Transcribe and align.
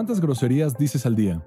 ¿Cuántas 0.00 0.22
groserías 0.22 0.78
dices 0.78 1.04
al 1.04 1.14
día? 1.14 1.44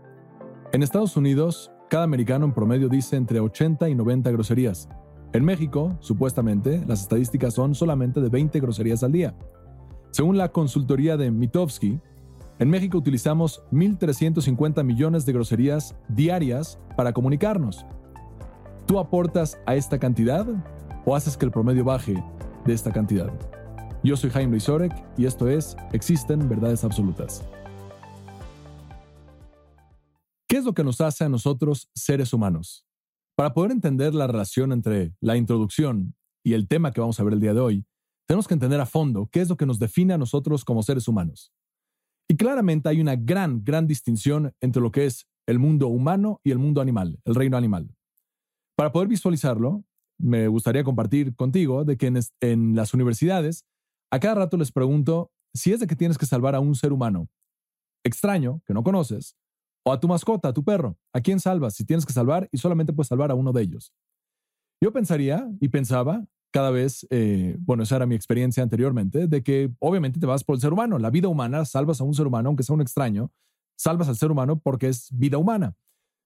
En 0.73 0.83
Estados 0.83 1.17
Unidos, 1.17 1.71
cada 1.89 2.03
americano 2.03 2.45
en 2.45 2.53
promedio 2.53 2.87
dice 2.87 3.15
entre 3.15 3.39
80 3.39 3.89
y 3.89 3.95
90 3.95 4.29
groserías. 4.29 4.87
En 5.33 5.43
México, 5.43 5.97
supuestamente, 6.01 6.85
las 6.85 7.01
estadísticas 7.01 7.55
son 7.55 7.73
solamente 7.73 8.21
de 8.21 8.29
20 8.29 8.59
groserías 8.59 9.03
al 9.03 9.11
día. 9.11 9.35
Según 10.11 10.37
la 10.37 10.51
consultoría 10.51 11.17
de 11.17 11.31
Mitofsky, 11.31 11.99
en 12.59 12.69
México 12.69 12.99
utilizamos 12.99 13.63
1.350 13.71 14.83
millones 14.83 15.25
de 15.25 15.33
groserías 15.33 15.95
diarias 16.07 16.77
para 16.95 17.11
comunicarnos. 17.11 17.87
¿Tú 18.85 18.99
aportas 18.99 19.57
a 19.65 19.73
esta 19.73 19.97
cantidad 19.97 20.45
o 21.05 21.15
haces 21.15 21.37
que 21.37 21.45
el 21.45 21.51
promedio 21.51 21.85
baje 21.85 22.23
de 22.67 22.73
esta 22.73 22.93
cantidad? 22.93 23.33
Yo 24.03 24.15
soy 24.15 24.29
Jaime 24.29 24.51
Luis 24.51 24.67
y 25.17 25.25
esto 25.25 25.49
es 25.49 25.75
Existen 25.91 26.47
Verdades 26.47 26.83
Absolutas. 26.83 27.43
¿Qué 30.53 30.59
es 30.59 30.65
lo 30.65 30.75
que 30.75 30.83
nos 30.83 31.01
hace 31.01 31.23
a 31.23 31.29
nosotros 31.29 31.89
seres 31.95 32.31
humanos? 32.31 32.85
Para 33.35 33.55
poder 33.55 33.71
entender 33.71 34.13
la 34.13 34.27
relación 34.27 34.71
entre 34.71 35.15
la 35.19 35.35
introducción 35.35 36.13
y 36.45 36.53
el 36.53 36.67
tema 36.67 36.91
que 36.91 37.01
vamos 37.01 37.19
a 37.19 37.23
ver 37.23 37.33
el 37.33 37.39
día 37.39 37.55
de 37.55 37.59
hoy, 37.59 37.87
tenemos 38.27 38.47
que 38.47 38.53
entender 38.53 38.79
a 38.79 38.85
fondo 38.85 39.27
qué 39.31 39.41
es 39.41 39.49
lo 39.49 39.57
que 39.57 39.65
nos 39.65 39.79
define 39.79 40.13
a 40.13 40.19
nosotros 40.19 40.63
como 40.63 40.83
seres 40.83 41.07
humanos. 41.07 41.51
Y 42.29 42.37
claramente 42.37 42.87
hay 42.87 43.01
una 43.01 43.15
gran, 43.15 43.63
gran 43.63 43.87
distinción 43.87 44.53
entre 44.61 44.79
lo 44.79 44.91
que 44.91 45.07
es 45.07 45.27
el 45.47 45.57
mundo 45.57 45.87
humano 45.87 46.39
y 46.43 46.51
el 46.51 46.59
mundo 46.59 46.81
animal, 46.81 47.19
el 47.25 47.33
reino 47.33 47.57
animal. 47.57 47.89
Para 48.77 48.91
poder 48.91 49.07
visualizarlo, 49.07 49.83
me 50.19 50.47
gustaría 50.49 50.83
compartir 50.83 51.35
contigo 51.35 51.83
de 51.83 51.97
que 51.97 52.05
en, 52.05 52.19
en 52.41 52.75
las 52.75 52.93
universidades, 52.93 53.65
a 54.11 54.19
cada 54.19 54.35
rato 54.35 54.57
les 54.57 54.71
pregunto 54.71 55.31
si 55.55 55.73
es 55.73 55.79
de 55.79 55.87
que 55.87 55.95
tienes 55.95 56.19
que 56.19 56.27
salvar 56.27 56.53
a 56.53 56.59
un 56.59 56.75
ser 56.75 56.93
humano 56.93 57.27
extraño 58.03 58.61
que 58.67 58.75
no 58.75 58.83
conoces, 58.83 59.35
o 59.83 59.91
a 59.91 59.99
tu 59.99 60.07
mascota, 60.07 60.49
a 60.49 60.53
tu 60.53 60.63
perro. 60.63 60.97
¿A 61.13 61.21
quién 61.21 61.39
salvas 61.39 61.75
si 61.75 61.85
tienes 61.85 62.05
que 62.05 62.13
salvar 62.13 62.49
y 62.51 62.57
solamente 62.57 62.93
puedes 62.93 63.07
salvar 63.07 63.31
a 63.31 63.35
uno 63.35 63.51
de 63.51 63.61
ellos? 63.61 63.93
Yo 64.81 64.91
pensaría 64.91 65.49
y 65.59 65.69
pensaba 65.69 66.25
cada 66.51 66.69
vez, 66.69 67.07
eh, 67.09 67.57
bueno, 67.59 67.83
esa 67.83 67.95
era 67.95 68.05
mi 68.05 68.15
experiencia 68.15 68.61
anteriormente, 68.61 69.27
de 69.27 69.41
que 69.41 69.73
obviamente 69.79 70.19
te 70.19 70.25
vas 70.25 70.43
por 70.43 70.55
el 70.55 70.61
ser 70.61 70.71
humano. 70.71 70.99
La 70.99 71.09
vida 71.09 71.27
humana, 71.27 71.65
salvas 71.65 71.99
a 71.99 72.03
un 72.03 72.13
ser 72.13 72.27
humano, 72.27 72.49
aunque 72.49 72.63
sea 72.63 72.75
un 72.75 72.81
extraño, 72.81 73.31
salvas 73.75 74.07
al 74.07 74.15
ser 74.15 74.31
humano 74.31 74.59
porque 74.59 74.87
es 74.87 75.09
vida 75.11 75.37
humana. 75.37 75.75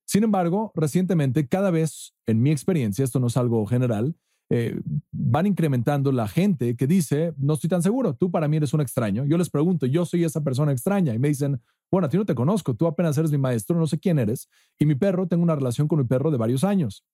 Sin 0.05 0.23
embargo, 0.23 0.71
recientemente, 0.75 1.47
cada 1.47 1.71
vez, 1.71 2.13
en 2.25 2.41
mi 2.41 2.51
experiencia, 2.51 3.05
esto 3.05 3.19
no 3.19 3.27
es 3.27 3.37
algo 3.37 3.65
general, 3.65 4.15
eh, 4.49 4.79
van 5.11 5.45
incrementando 5.45 6.11
la 6.11 6.27
gente 6.27 6.75
que 6.75 6.87
dice, 6.87 7.33
no 7.37 7.53
estoy 7.53 7.69
tan 7.69 7.83
seguro, 7.83 8.13
tú 8.13 8.31
para 8.31 8.47
mí 8.47 8.57
eres 8.57 8.73
un 8.73 8.81
extraño. 8.81 9.25
Yo 9.25 9.37
les 9.37 9.49
pregunto, 9.49 9.85
yo 9.85 10.05
soy 10.05 10.23
esa 10.23 10.41
persona 10.41 10.71
extraña 10.71 11.13
y 11.13 11.19
me 11.19 11.27
dicen, 11.27 11.61
bueno, 11.91 12.07
a 12.07 12.09
ti 12.09 12.17
no 12.17 12.25
te 12.25 12.35
conozco, 12.35 12.75
tú 12.75 12.87
apenas 12.87 13.17
eres 13.17 13.31
mi 13.31 13.37
maestro, 13.37 13.77
no 13.77 13.87
sé 13.87 13.99
quién 13.99 14.19
eres, 14.19 14.49
y 14.77 14.85
mi 14.85 14.95
perro, 14.95 15.27
tengo 15.27 15.43
una 15.43 15.55
relación 15.55 15.87
con 15.87 15.99
mi 15.99 16.05
perro 16.05 16.31
de 16.31 16.37
varios 16.37 16.63
años. 16.63 17.05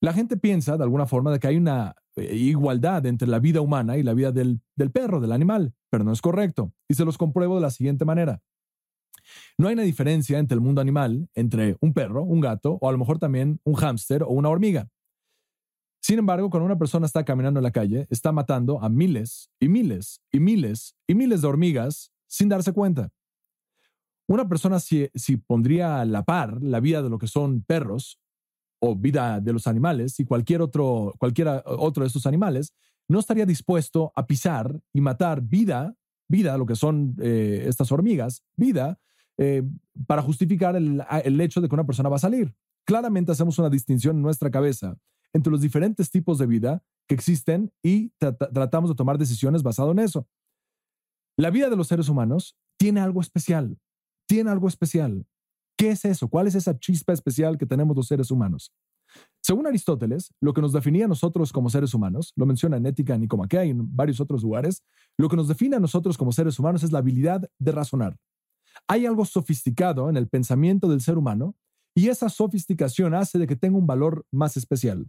La 0.00 0.12
gente 0.12 0.36
piensa, 0.36 0.76
de 0.76 0.84
alguna 0.84 1.06
forma, 1.06 1.32
de 1.32 1.40
que 1.40 1.48
hay 1.48 1.56
una 1.56 1.96
eh, 2.16 2.34
igualdad 2.36 3.04
entre 3.06 3.26
la 3.26 3.40
vida 3.40 3.60
humana 3.60 3.96
y 3.96 4.04
la 4.04 4.14
vida 4.14 4.30
del, 4.30 4.60
del 4.76 4.92
perro, 4.92 5.20
del 5.20 5.32
animal, 5.32 5.74
pero 5.90 6.04
no 6.04 6.12
es 6.12 6.22
correcto. 6.22 6.72
Y 6.88 6.94
se 6.94 7.04
los 7.04 7.18
compruebo 7.18 7.56
de 7.56 7.62
la 7.62 7.70
siguiente 7.70 8.04
manera. 8.04 8.40
No 9.58 9.66
hay 9.66 9.74
una 9.74 9.82
diferencia 9.82 10.38
entre 10.38 10.54
el 10.54 10.60
mundo 10.60 10.80
animal, 10.80 11.28
entre 11.34 11.76
un 11.80 11.92
perro, 11.92 12.22
un 12.22 12.40
gato, 12.40 12.78
o 12.80 12.88
a 12.88 12.92
lo 12.92 12.98
mejor 12.98 13.18
también 13.18 13.60
un 13.64 13.74
hámster 13.74 14.22
o 14.22 14.28
una 14.28 14.48
hormiga. 14.48 14.88
Sin 16.00 16.18
embargo, 16.18 16.48
cuando 16.48 16.66
una 16.66 16.78
persona 16.78 17.06
está 17.06 17.24
caminando 17.24 17.58
en 17.58 17.64
la 17.64 17.72
calle, 17.72 18.06
está 18.08 18.30
matando 18.32 18.82
a 18.82 18.88
miles 18.88 19.50
y 19.60 19.68
miles 19.68 20.22
y 20.30 20.40
miles 20.40 20.96
y 21.06 21.14
miles 21.14 21.42
de 21.42 21.48
hormigas 21.48 22.12
sin 22.28 22.48
darse 22.48 22.72
cuenta. 22.72 23.10
Una 24.28 24.46
persona 24.46 24.78
si, 24.78 25.08
pondría 25.46 26.00
a 26.00 26.04
la 26.04 26.22
par 26.22 26.62
la 26.62 26.80
vida 26.80 27.02
de 27.02 27.08
lo 27.08 27.18
que 27.18 27.26
son 27.26 27.62
perros 27.62 28.20
o 28.80 28.94
vida 28.94 29.40
de 29.40 29.52
los 29.54 29.66
animales 29.66 30.20
y 30.20 30.24
cualquier 30.24 30.60
otro, 30.60 31.14
cualquiera 31.18 31.62
otro 31.64 32.02
de 32.02 32.08
estos 32.08 32.26
animales, 32.26 32.74
no 33.08 33.18
estaría 33.20 33.46
dispuesto 33.46 34.12
a 34.14 34.26
pisar 34.26 34.80
y 34.92 35.00
matar 35.00 35.40
vida, 35.40 35.94
vida, 36.28 36.58
lo 36.58 36.66
que 36.66 36.76
son 36.76 37.16
eh, 37.22 37.64
estas 37.66 37.90
hormigas, 37.90 38.44
vida, 38.54 39.00
eh, 39.38 39.62
para 40.06 40.20
justificar 40.20 40.76
el, 40.76 41.02
el 41.24 41.40
hecho 41.40 41.62
de 41.62 41.68
que 41.68 41.74
una 41.74 41.86
persona 41.86 42.10
va 42.10 42.16
a 42.16 42.20
salir. 42.20 42.54
Claramente 42.84 43.32
hacemos 43.32 43.58
una 43.58 43.70
distinción 43.70 44.16
en 44.16 44.22
nuestra 44.22 44.50
cabeza 44.50 44.98
entre 45.32 45.50
los 45.50 45.62
diferentes 45.62 46.10
tipos 46.10 46.38
de 46.38 46.46
vida 46.46 46.82
que 47.06 47.14
existen 47.14 47.72
y 47.82 48.10
tratamos 48.18 48.90
de 48.90 48.96
tomar 48.96 49.16
decisiones 49.16 49.62
basado 49.62 49.92
en 49.92 50.00
eso. 50.00 50.28
La 51.36 51.50
vida 51.50 51.70
de 51.70 51.76
los 51.76 51.88
seres 51.88 52.08
humanos 52.08 52.56
tiene 52.76 53.00
algo 53.00 53.20
especial, 53.20 53.78
tiene 54.28 54.50
algo 54.50 54.68
especial. 54.68 55.26
¿Qué 55.76 55.90
es 55.90 56.04
eso? 56.04 56.28
¿Cuál 56.28 56.46
es 56.46 56.54
esa 56.54 56.78
chispa 56.78 57.12
especial 57.12 57.56
que 57.58 57.66
tenemos 57.66 57.96
los 57.96 58.06
seres 58.06 58.30
humanos? 58.30 58.72
Según 59.40 59.66
Aristóteles, 59.66 60.34
lo 60.40 60.52
que 60.52 60.60
nos 60.60 60.72
definía 60.72 61.06
a 61.06 61.08
nosotros 61.08 61.52
como 61.52 61.70
seres 61.70 61.94
humanos, 61.94 62.32
lo 62.36 62.44
menciona 62.44 62.76
en 62.76 62.86
Ética 62.86 63.16
Nicomaquea 63.16 63.64
y 63.64 63.70
en 63.70 63.96
varios 63.96 64.20
otros 64.20 64.42
lugares, 64.42 64.84
lo 65.16 65.28
que 65.28 65.36
nos 65.36 65.48
define 65.48 65.76
a 65.76 65.80
nosotros 65.80 66.18
como 66.18 66.30
seres 66.30 66.58
humanos 66.58 66.82
es 66.82 66.92
la 66.92 66.98
habilidad 66.98 67.48
de 67.58 67.72
razonar. 67.72 68.18
Hay 68.86 69.06
algo 69.06 69.24
sofisticado 69.24 70.10
en 70.10 70.16
el 70.16 70.28
pensamiento 70.28 70.88
del 70.88 71.00
ser 71.00 71.16
humano 71.16 71.56
y 71.94 72.08
esa 72.08 72.28
sofisticación 72.28 73.14
hace 73.14 73.38
de 73.38 73.46
que 73.46 73.56
tenga 73.56 73.78
un 73.78 73.86
valor 73.86 74.26
más 74.30 74.56
especial 74.56 75.08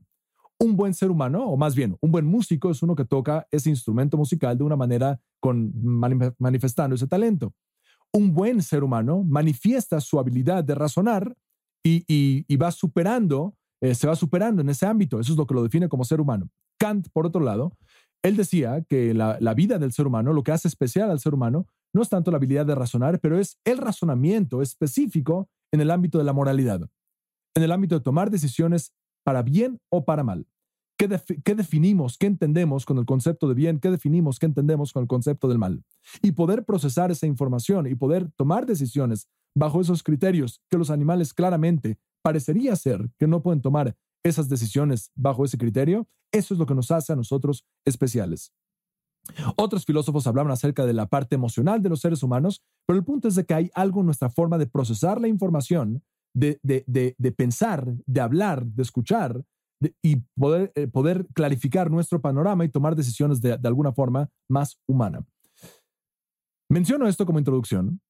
un 0.60 0.76
buen 0.76 0.94
ser 0.94 1.10
humano, 1.10 1.46
o 1.46 1.58
más 1.58 1.74
bien, 1.74 1.98
un 2.02 2.12
buen 2.12 2.26
músico 2.26 2.70
es 2.70 2.84
uno 2.84 2.96
que 2.96 3.06
toca 3.06 3.48
ese 3.50 3.70
instrumento 3.70 4.18
musical 4.18 4.58
de 4.58 4.66
una 4.66 4.76
manera 4.76 5.20
con, 5.40 5.72
manifestando 6.38 6.96
ese 6.96 7.08
talento. 7.08 7.54
Un 8.14 8.34
buen 8.34 8.62
ser 8.62 8.84
humano 8.84 9.24
manifiesta 9.24 10.02
su 10.02 10.20
habilidad 10.20 10.64
de 10.64 10.76
razonar 10.76 11.36
y, 11.84 12.56
va 12.58 12.72
superando, 12.72 13.56
eh, 13.82 13.96
se 13.96 14.08
va 14.08 14.16
superando 14.16 14.62
en 14.62 14.70
ese 14.70 14.86
ámbito. 14.86 15.20
Eso 15.20 15.32
es 15.32 15.38
lo 15.38 15.46
que 15.46 15.54
lo 15.54 15.64
define 15.64 15.90
como 15.90 16.04
ser 16.04 16.22
humano. 16.22 16.50
Kant, 16.80 17.08
por 17.14 17.26
otro 17.26 17.42
lado, 17.42 17.78
él 18.24 18.36
decía 18.36 18.84
que 18.88 19.14
la, 19.14 19.38
la 19.40 19.54
vida 19.54 19.80
del 19.80 19.92
ser 19.92 20.08
humano, 20.08 20.34
lo 20.34 20.44
que 20.44 20.52
hace 20.52 20.68
especial 20.68 21.10
al 21.10 21.20
ser 21.20 21.34
humano, 21.34 21.68
no 21.94 22.02
es 22.02 22.10
tanto 22.10 22.32
la 22.32 22.38
habilidad 22.38 22.66
de 22.66 22.76
razonar, 22.76 23.20
pero 23.20 23.40
es 23.40 23.60
el 23.66 23.78
razonamiento 23.78 24.62
específico 24.62 25.50
en 25.72 25.82
el 25.82 25.92
ámbito 25.92 26.18
de 26.18 26.24
la 26.24 26.34
moralidad, 26.34 26.90
en 27.56 27.64
el 27.64 27.72
ámbito 27.72 27.96
de 27.96 28.02
tomar 28.02 28.30
decisiones 28.30 28.94
para 29.24 29.42
bien 29.42 29.80
o 29.90 30.06
para 30.06 30.24
mal. 30.24 30.46
¿Qué, 31.00 31.08
definimos, 31.56 32.18
qué 32.18 32.28
entendemos 32.28 32.86
con 32.86 32.98
el 32.98 33.06
concepto 33.06 33.48
de 33.48 33.54
bien? 33.54 33.80
¿Qué 33.80 33.90
definimos, 33.90 34.38
qué 34.38 34.48
entendemos 34.48 34.92
con 34.92 35.04
el 35.04 35.08
concepto 35.08 35.48
del 35.48 35.58
mal? 35.58 35.86
Y 36.22 36.34
poder 36.34 36.66
procesar 36.66 37.10
esa 37.10 37.26
información 37.26 37.88
y 37.88 37.96
poder 37.96 38.30
tomar 38.36 38.66
decisiones 38.66 39.30
bajo 39.56 39.80
esos 39.80 40.04
criterios 40.04 40.62
que 40.70 40.78
los 40.78 40.90
animales 40.90 41.34
claramente 41.34 41.98
parecería 42.22 42.76
ser 42.76 43.10
que 43.18 43.28
no 43.28 43.42
pueden 43.42 43.62
tomar 43.62 43.96
esas 44.26 44.50
decisiones 44.50 45.12
bajo 45.16 45.46
ese 45.46 45.58
criterio, 45.58 46.06
eso 46.34 46.54
es 46.54 46.60
lo 46.60 46.66
que 46.66 46.76
nos 46.76 46.92
hace 46.92 47.14
a 47.14 47.16
nosotros 47.16 47.66
especiales. 47.86 48.52
Otros 49.56 49.86
filósofos 49.86 50.28
hablaban 50.28 50.52
acerca 50.52 50.86
de 50.86 50.94
la 50.94 51.08
parte 51.08 51.36
emocional 51.36 51.82
de 51.82 51.88
los 51.88 52.02
seres 52.02 52.24
humanos, 52.24 52.62
pero 52.86 53.00
el 53.00 53.06
punto 53.06 53.30
es 53.30 53.36
de 53.36 53.46
que 53.46 53.54
hay 53.54 53.72
algo 53.74 54.02
en 54.02 54.08
nuestra 54.08 54.30
forma 54.30 54.58
de 54.58 54.68
procesar 54.68 55.22
la 55.22 55.30
información 55.30 56.04
de, 56.34 56.60
pensar, 57.38 57.86
de 58.06 58.20
hablar, 58.20 58.66
de 58.66 58.84
escuchar 58.84 59.46
y 60.02 60.18
poder, 60.38 60.72
eh, 60.76 60.88
poder 60.88 61.28
clarificar 61.34 61.90
nuestro 61.90 62.22
panorama 62.22 62.66
y 62.66 62.70
tomar 62.70 62.96
decisiones 62.96 63.42
de, 63.42 63.54
alguna 63.64 63.94
forma 63.94 64.30
más 64.50 64.80
humana. 64.88 65.26
Menciono 66.70 67.08
esto 67.08 67.26
como 67.26 67.40
introducción 67.40 68.02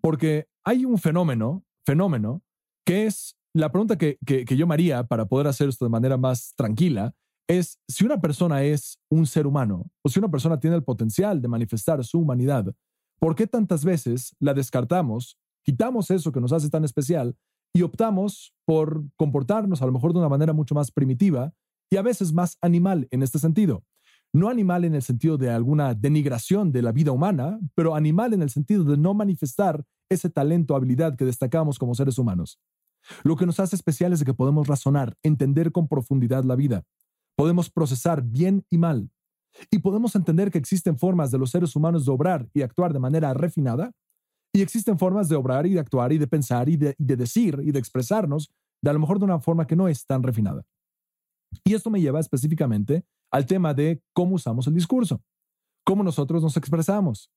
porque 0.00 0.46
hay 0.64 0.84
un 0.84 0.98
fenómeno, 0.98 1.64
fenómeno, 1.86 2.42
que 2.84 3.06
es 3.06 3.36
la 3.54 3.70
pregunta 3.70 3.96
que, 3.96 4.18
que, 4.26 4.44
yo 4.56 4.66
me 4.66 4.74
haría 4.74 5.04
para 5.04 5.26
poder 5.26 5.46
hacer 5.46 5.68
esto 5.68 5.84
de 5.84 5.90
manera 5.90 6.18
más 6.18 6.52
tranquila, 6.56 7.14
es 7.48 7.78
si 7.88 8.04
una 8.04 8.20
persona 8.20 8.62
es 8.62 8.98
un 9.10 9.26
ser 9.26 9.46
humano 9.46 9.90
o 10.02 10.08
si 10.08 10.18
una 10.18 10.30
persona 10.30 10.58
tiene 10.58 10.76
el 10.76 10.82
potencial 10.82 11.40
de 11.40 11.48
manifestar 11.48 12.04
su 12.04 12.18
humanidad, 12.18 12.74
¿por 13.18 13.34
qué 13.34 13.46
tantas 13.46 13.84
veces 13.84 14.34
la 14.40 14.52
descartamos, 14.52 15.38
quitamos 15.62 16.10
eso 16.10 16.32
que 16.32 16.40
nos 16.40 16.52
hace 16.52 16.68
tan 16.68 16.84
especial 16.84 17.36
y 17.74 17.82
optamos 17.82 18.54
por 18.64 19.04
comportarnos 19.16 19.82
a 19.82 19.86
lo 19.86 19.92
mejor 19.92 20.12
de 20.12 20.20
una 20.20 20.28
manera 20.28 20.52
mucho 20.52 20.74
más 20.74 20.92
primitiva 20.92 21.52
y 21.90 21.96
a 21.96 22.02
veces 22.02 22.32
más 22.32 22.56
animal 22.62 23.08
en 23.10 23.22
este 23.22 23.38
sentido. 23.38 23.84
No 24.32 24.48
animal 24.48 24.84
en 24.84 24.94
el 24.94 25.02
sentido 25.02 25.36
de 25.36 25.50
alguna 25.50 25.94
denigración 25.94 26.72
de 26.72 26.82
la 26.82 26.92
vida 26.92 27.12
humana, 27.12 27.58
pero 27.74 27.94
animal 27.94 28.32
en 28.32 28.42
el 28.42 28.50
sentido 28.50 28.84
de 28.84 28.96
no 28.96 29.12
manifestar 29.12 29.84
ese 30.08 30.30
talento 30.30 30.74
o 30.74 30.76
habilidad 30.76 31.16
que 31.16 31.24
destacamos 31.24 31.78
como 31.78 31.94
seres 31.94 32.16
humanos. 32.18 32.58
Lo 33.22 33.36
que 33.36 33.46
nos 33.46 33.60
hace 33.60 33.76
especiales 33.76 34.20
es 34.20 34.24
que 34.24 34.34
podemos 34.34 34.66
razonar, 34.66 35.16
entender 35.22 35.72
con 35.72 35.88
profundidad 35.88 36.44
la 36.44 36.56
vida. 36.56 36.84
Podemos 37.36 37.70
procesar 37.70 38.22
bien 38.22 38.64
y 38.70 38.78
mal. 38.78 39.10
Y 39.70 39.80
podemos 39.80 40.16
entender 40.16 40.50
que 40.50 40.58
existen 40.58 40.98
formas 40.98 41.30
de 41.30 41.38
los 41.38 41.50
seres 41.50 41.76
humanos 41.76 42.06
de 42.06 42.12
obrar 42.12 42.48
y 42.54 42.62
actuar 42.62 42.92
de 42.92 42.98
manera 42.98 43.34
refinada 43.34 43.92
y 44.54 44.62
existen 44.62 44.98
formas 44.98 45.28
de 45.28 45.34
obrar 45.34 45.66
y 45.66 45.74
de 45.74 45.80
actuar 45.80 46.12
y 46.12 46.18
de 46.18 46.28
pensar 46.28 46.68
y 46.68 46.76
de, 46.76 46.94
decir 46.96 47.58
y 47.62 47.72
de 47.72 47.78
expresarnos 47.78 48.50
de 48.80 48.90
a 48.90 48.92
lo 48.92 49.00
mejor 49.00 49.18
de 49.18 49.24
una 49.24 49.40
forma 49.40 49.66
que 49.66 49.74
no 49.74 49.88
es 49.88 50.06
tan 50.06 50.22
refinada. 50.22 50.64
Y 51.64 51.74
esto 51.74 51.90
me 51.90 52.00
lleva 52.00 52.20
específicamente 52.20 53.04
al 53.32 53.46
tema 53.46 53.74
de 53.74 54.00
cómo 54.12 54.36
usamos 54.36 54.68
el 54.68 54.74
discurso, 54.74 55.22
cómo 55.84 56.04
nosotros 56.04 56.40
nos 56.40 56.56
expresamos, 56.56 57.32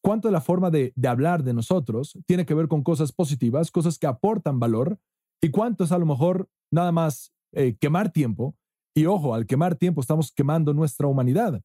cuánto 0.00 0.28
de 0.28 0.32
la 0.32 0.40
forma 0.40 0.70
de, 0.70 0.94
hablar 1.08 1.42
de 1.42 1.54
nosotros 1.54 2.16
tiene 2.24 2.46
que 2.46 2.54
ver 2.54 2.68
con 2.68 2.84
cosas 2.84 3.10
positivas, 3.10 3.72
cosas 3.72 3.98
que 3.98 4.06
aportan 4.06 4.60
valor, 4.60 4.98
y 5.42 5.50
cuánto 5.50 5.82
es 5.84 5.90
a 5.90 5.98
lo 5.98 6.06
mejor 6.06 6.48
nada 6.70 6.92
más 6.92 7.32
eh, 7.52 7.76
quemar 7.80 8.12
tiempo. 8.12 8.54
Y 8.94 9.06
ojo, 9.06 9.34
al 9.34 9.46
quemar 9.46 9.74
tiempo 9.74 10.00
estamos 10.00 10.30
quemando 10.30 10.72
nuestra 10.72 11.08
humanidad, 11.08 11.62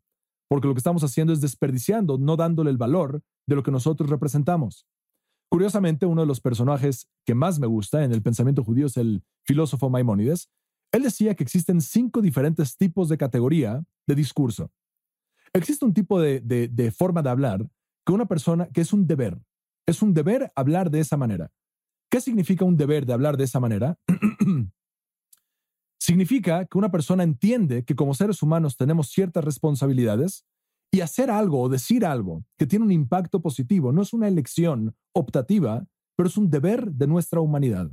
porque 0.49 0.67
lo 0.67 0.73
que 0.73 0.79
estamos 0.79 1.03
haciendo 1.03 1.33
es 1.33 1.41
desperdiciando, 1.41 2.17
no 2.17 2.37
dándole 2.37 2.71
el 2.71 2.77
valor 2.77 3.21
de 3.47 3.55
lo 3.55 3.61
que 3.61 3.71
nosotros 3.71 4.09
representamos. 4.09 4.87
Curiosamente, 5.55 6.05
uno 6.05 6.19
de 6.19 6.27
los 6.27 6.41
personajes 6.41 7.07
que 7.25 7.33
más 7.33 7.59
me 7.59 7.67
gusta 7.67 8.03
en 8.03 8.11
el 8.11 8.21
pensamiento 8.21 8.61
judío 8.61 8.87
es 8.87 8.97
el 8.97 9.23
filósofo 9.45 9.89
Maimónides. 9.89 10.49
Él 10.91 11.03
decía 11.03 11.33
que 11.33 11.45
existen 11.45 11.79
cinco 11.79 12.21
diferentes 12.21 12.75
tipos 12.75 13.07
de 13.07 13.17
categoría 13.17 13.81
de 14.05 14.15
discurso. 14.15 14.69
Existe 15.53 15.85
un 15.85 15.93
tipo 15.93 16.19
de, 16.19 16.41
de 16.41 16.91
forma 16.91 17.21
de 17.21 17.29
hablar 17.29 17.65
que 18.05 18.11
una 18.11 18.25
persona, 18.25 18.67
que 18.67 18.81
es 18.81 18.91
un 18.91 19.07
deber. 19.07 19.39
Es 19.87 20.01
un 20.01 20.13
deber 20.13 20.51
hablar 20.57 20.91
de 20.91 20.99
esa 20.99 21.15
manera. 21.15 21.49
¿Qué 22.11 22.19
significa 22.19 22.65
un 22.65 22.75
deber 22.75 23.05
de 23.05 23.13
hablar 23.13 23.37
de 23.37 23.45
esa 23.45 23.61
manera? 23.61 23.97
significa 25.97 26.65
que 26.65 26.77
una 26.77 26.91
persona 26.91 27.23
entiende 27.23 27.85
que 27.85 27.95
como 27.95 28.13
seres 28.13 28.43
humanos 28.43 28.75
tenemos 28.75 29.07
ciertas 29.07 29.45
responsabilidades 29.45 30.43
y 30.95 31.01
hacer 31.01 31.29
algo 31.29 31.59
o 31.59 31.67
decir 31.67 32.05
algo 32.05 32.45
que 32.57 32.65
tiene 32.65 32.85
un 32.85 32.91
impacto 32.93 33.41
positivo 33.41 33.91
no 33.91 34.01
es 34.01 34.13
una 34.13 34.29
elección 34.29 34.95
optativa, 35.13 35.85
pero 36.15 36.29
es 36.29 36.37
un 36.37 36.49
deber 36.49 36.89
de 36.93 37.05
nuestra 37.05 37.41
humanidad. 37.41 37.91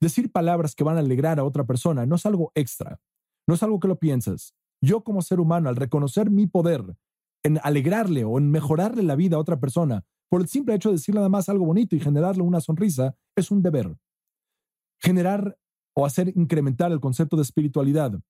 Decir 0.00 0.30
palabras 0.30 0.76
que 0.76 0.84
van 0.84 0.96
a 0.96 1.00
alegrar 1.00 1.40
a 1.40 1.44
otra 1.44 1.66
persona 1.66 2.06
no 2.06 2.14
es 2.14 2.24
algo 2.24 2.52
extra, 2.54 3.00
no 3.48 3.54
es 3.54 3.64
algo 3.64 3.80
que 3.80 3.88
lo 3.88 3.98
piensas. 3.98 4.54
Yo 4.80 5.02
como 5.02 5.22
ser 5.22 5.40
humano, 5.40 5.68
al 5.68 5.74
reconocer 5.74 6.30
mi 6.30 6.46
poder 6.46 6.96
en 7.42 7.58
alegrarle 7.64 8.22
o 8.22 8.38
en 8.38 8.48
mejorarle 8.48 9.02
la 9.02 9.16
vida 9.16 9.34
a 9.34 9.40
otra 9.40 9.58
persona 9.58 10.04
por 10.28 10.40
el 10.40 10.46
simple 10.46 10.76
hecho 10.76 10.90
de 10.90 10.96
decir 10.96 11.16
nada 11.16 11.28
más 11.28 11.48
algo 11.48 11.66
bonito 11.66 11.96
y 11.96 12.00
generarle 12.00 12.44
una 12.44 12.60
sonrisa, 12.60 13.16
es 13.34 13.50
un 13.50 13.60
deber. 13.60 13.96
Generar 15.00 15.58
o 15.96 16.06
hacer 16.06 16.32
incrementar 16.36 16.92
el 16.92 17.00
concepto 17.00 17.34
de 17.34 17.42
espiritualidad. 17.42 18.20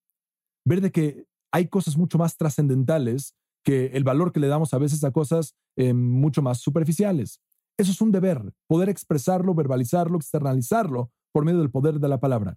Ver 0.65 0.81
de 0.81 0.91
que 0.91 1.27
hay 1.53 1.69
cosas 1.69 1.99
mucho 1.99 2.17
más 2.17 2.39
trascendentales 2.39 3.35
que 3.67 3.87
el 3.95 4.05
valor 4.05 4.33
que 4.33 4.39
le 4.39 4.47
damos 4.47 4.73
a 4.73 4.79
veces 4.79 5.03
a 5.03 5.11
cosas 5.11 5.57
eh, 5.77 5.93
mucho 5.93 6.41
más 6.41 6.61
superficiales. 6.61 7.43
Eso 7.77 7.91
es 7.91 8.01
un 8.01 8.13
deber, 8.13 8.53
poder 8.69 8.89
expresarlo, 8.89 9.55
verbalizarlo, 9.55 10.17
externalizarlo 10.17 11.11
por 11.33 11.45
medio 11.45 11.59
del 11.59 11.71
poder 11.71 11.99
de 11.99 12.09
la 12.09 12.21
palabra. 12.21 12.57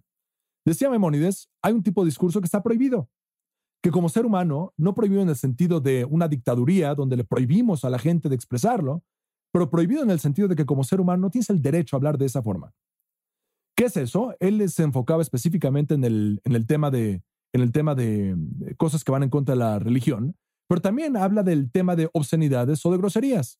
Decía 0.64 0.88
Memónides, 0.88 1.50
hay 1.62 1.72
un 1.72 1.82
tipo 1.82 2.02
de 2.02 2.06
discurso 2.06 2.40
que 2.40 2.44
está 2.44 2.62
prohibido, 2.62 3.10
que 3.82 3.90
como 3.90 4.08
ser 4.08 4.24
humano, 4.24 4.72
no 4.76 4.94
prohibido 4.94 5.22
en 5.22 5.30
el 5.30 5.36
sentido 5.36 5.80
de 5.80 6.04
una 6.04 6.28
dictaduría 6.28 6.94
donde 6.94 7.16
le 7.16 7.24
prohibimos 7.24 7.84
a 7.84 7.90
la 7.90 7.98
gente 7.98 8.28
de 8.28 8.36
expresarlo, 8.36 9.02
pero 9.52 9.68
prohibido 9.68 10.04
en 10.04 10.10
el 10.10 10.20
sentido 10.20 10.46
de 10.46 10.54
que 10.54 10.64
como 10.64 10.84
ser 10.84 11.00
humano 11.00 11.22
no 11.22 11.30
tienes 11.30 11.50
el 11.50 11.60
derecho 11.60 11.96
a 11.96 11.98
hablar 11.98 12.18
de 12.18 12.26
esa 12.26 12.40
forma. 12.40 12.72
¿Qué 13.76 13.86
es 13.86 13.96
eso? 13.96 14.36
Él 14.38 14.70
se 14.70 14.84
enfocaba 14.84 15.22
específicamente 15.22 15.94
en 15.94 16.04
el, 16.04 16.40
en 16.44 16.54
el 16.54 16.68
tema, 16.68 16.92
de, 16.92 17.22
en 17.52 17.62
el 17.62 17.72
tema 17.72 17.96
de, 17.96 18.36
cosas 18.76 19.02
que 19.02 19.10
van 19.10 19.24
en 19.24 19.30
contra 19.30 19.54
de 19.54 19.58
la 19.58 19.80
religión, 19.80 20.36
pero 20.70 20.80
también 20.80 21.16
habla 21.16 21.42
del 21.42 21.72
tema 21.72 21.96
de 21.96 22.08
obscenidades 22.12 22.86
o 22.86 22.92
de 22.92 22.98
groserías. 22.98 23.58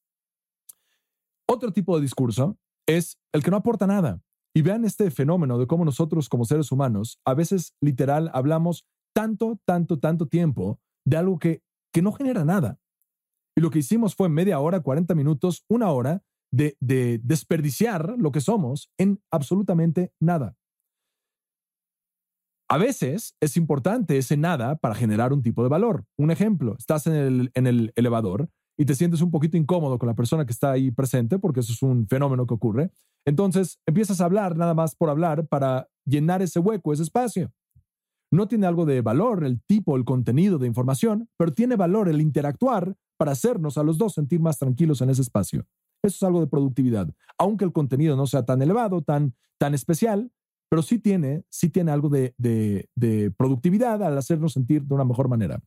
Otro 1.44 1.72
tipo 1.72 1.96
de 1.96 2.02
discurso 2.02 2.56
es 2.86 3.18
el 3.32 3.42
que 3.42 3.50
no 3.50 3.56
aporta 3.56 3.88
nada. 3.88 4.22
Y 4.54 4.62
vean 4.62 4.84
este 4.84 5.10
fenómeno 5.10 5.58
de 5.58 5.66
cómo 5.66 5.84
nosotros 5.84 6.28
como 6.28 6.44
seres 6.44 6.70
humanos 6.70 7.18
a 7.24 7.34
veces 7.34 7.74
literal 7.80 8.30
hablamos 8.32 8.86
tanto, 9.12 9.58
tanto, 9.64 9.98
tanto 9.98 10.28
tiempo 10.28 10.78
de 11.04 11.16
algo 11.16 11.40
que, 11.40 11.64
que 11.92 12.00
no 12.00 12.12
genera 12.12 12.44
nada. 12.44 12.78
Y 13.56 13.60
lo 13.60 13.70
que 13.70 13.80
hicimos 13.80 14.14
fue 14.14 14.28
media 14.28 14.60
hora, 14.60 14.78
40 14.78 15.12
minutos, 15.16 15.64
una 15.68 15.90
hora 15.90 16.22
de, 16.52 16.76
de 16.78 17.20
desperdiciar 17.24 18.14
lo 18.18 18.30
que 18.30 18.40
somos 18.40 18.88
en 18.98 19.20
absolutamente 19.32 20.12
nada. 20.20 20.56
A 22.72 22.78
veces 22.78 23.34
es 23.40 23.56
importante 23.56 24.16
ese 24.16 24.36
nada 24.36 24.76
para 24.76 24.94
generar 24.94 25.32
un 25.32 25.42
tipo 25.42 25.64
de 25.64 25.68
valor. 25.68 26.04
Un 26.16 26.30
ejemplo, 26.30 26.76
estás 26.78 27.04
en 27.08 27.50
el, 27.66 27.92
elevador 27.96 28.48
y 28.78 28.84
te 28.84 28.94
sientes 28.94 29.22
un 29.22 29.32
poquito 29.32 29.56
incómodo 29.56 29.98
con 29.98 30.06
la 30.06 30.14
persona 30.14 30.46
que 30.46 30.52
está 30.52 30.70
ahí 30.70 30.92
presente, 30.92 31.40
porque 31.40 31.60
eso 31.60 31.72
es 31.72 31.82
un 31.82 32.06
fenómeno 32.06 32.46
que 32.46 32.54
ocurre. 32.54 32.92
Entonces 33.24 33.80
empiezas 33.86 34.20
a 34.20 34.26
hablar 34.26 34.56
nada 34.56 34.74
más 34.74 34.94
por 34.94 35.10
hablar 35.10 35.48
para 35.48 35.88
llenar 36.04 36.42
ese 36.42 36.60
hueco, 36.60 36.92
ese 36.92 37.02
espacio. 37.02 37.52
No 38.30 38.46
tiene 38.46 38.68
algo 38.68 38.86
de 38.86 39.00
valor 39.00 39.42
el 39.42 39.60
tipo, 39.62 39.96
el 39.96 40.04
contenido 40.04 40.56
de 40.58 40.68
información, 40.68 41.28
pero 41.36 41.52
tiene 41.52 41.74
valor 41.74 42.08
el 42.08 42.20
interactuar 42.20 42.94
para 43.16 43.32
hacernos 43.32 43.78
a 43.78 43.82
los 43.82 43.98
dos 43.98 44.14
sentir 44.14 44.38
más 44.38 44.58
tranquilos 44.58 45.00
en 45.00 45.10
ese 45.10 45.22
espacio. 45.22 45.66
Eso 46.04 46.14
es 46.14 46.22
algo 46.22 46.38
de 46.38 46.46
productividad, 46.46 47.12
aunque 47.36 47.64
el 47.64 47.72
contenido 47.72 48.14
no 48.14 48.28
sea 48.28 48.44
tan 48.44 48.62
elevado, 48.62 49.02
tan, 49.02 49.34
tan 49.58 49.74
especial, 49.74 50.30
pero 50.70 50.80
sí 50.80 50.98
tiene, 50.98 51.44
sí 51.50 51.68
tiene 51.68 51.90
algo 51.90 52.08
de, 52.08 52.34
de, 52.38 53.30
productividad 53.36 54.02
al 54.02 54.16
hacernos 54.16 54.54
sentir 54.54 54.84
de 54.84 54.94
una 54.94 55.04
mejor 55.04 55.28
manera. 55.28 55.60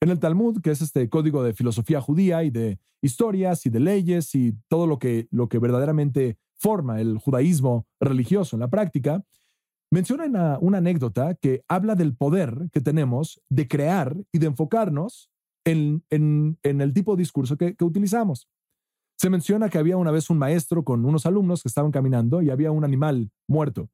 En 0.00 0.10
el 0.10 0.18
Talmud, 0.18 0.60
que 0.60 0.72
es 0.72 0.82
este 0.82 1.08
código 1.08 1.42
de 1.42 1.54
filosofía 1.54 2.02
judía 2.02 2.42
y 2.44 2.50
de 2.50 2.78
historias 3.00 3.64
y 3.64 3.70
de 3.70 3.80
leyes 3.80 4.34
y 4.34 4.54
todo 4.68 4.86
lo 4.86 4.98
que, 4.98 5.28
lo 5.30 5.48
que 5.48 5.58
verdaderamente 5.58 6.36
forma 6.58 7.00
el 7.00 7.16
judaísmo 7.18 7.86
religioso 8.00 8.56
en 8.56 8.60
la 8.60 8.68
práctica, 8.68 9.24
Menciona 9.92 10.56
una, 10.58 10.78
anécdota 10.78 11.34
que 11.34 11.64
habla 11.68 11.94
del 11.94 12.16
poder 12.16 12.70
que 12.72 12.80
tenemos 12.80 13.42
de 13.50 13.68
crear 13.68 14.16
y 14.32 14.38
de 14.38 14.46
enfocarnos 14.46 15.30
en, 15.66 16.02
el 16.62 16.92
tipo 16.94 17.14
de 17.14 17.20
discurso 17.20 17.58
que, 17.58 17.76
utilizamos. 17.82 18.48
Se 19.18 19.28
menciona 19.28 19.68
que 19.68 19.76
había 19.76 19.98
una 19.98 20.10
vez 20.10 20.30
un 20.30 20.38
maestro 20.38 20.82
con 20.82 21.04
unos 21.04 21.26
alumnos 21.26 21.62
que 21.62 21.68
estaban 21.68 21.90
caminando 21.90 22.40
y 22.40 22.48
había 22.48 22.70
un 22.70 22.84
animal 22.84 23.30
muerto. 23.46 23.90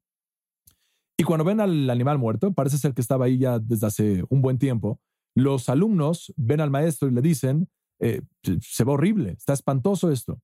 Y 1.19 1.25
cuando 1.25 1.43
ven 1.43 1.59
al 1.59 1.89
animal 1.89 2.17
muerto, 2.17 2.53
parece 2.53 2.77
ser 2.77 2.93
que 2.93 3.01
estaba 3.01 3.25
ahí 3.25 3.39
ya 3.39 3.59
desde 3.59 3.87
hace 3.87 4.23
un 4.29 4.41
buen 4.41 4.57
tiempo, 4.57 5.01
los 5.35 5.67
alumnos 5.67 6.33
ven 6.37 6.61
al 6.61 6.71
maestro 6.71 7.09
y 7.09 7.11
le 7.11 7.21
dicen, 7.21 7.67
eh, 7.99 8.21
se 8.61 8.85
ve 8.85 8.91
horrible, 8.93 9.31
está 9.31 9.51
espantoso 9.51 10.11
esto, 10.11 10.41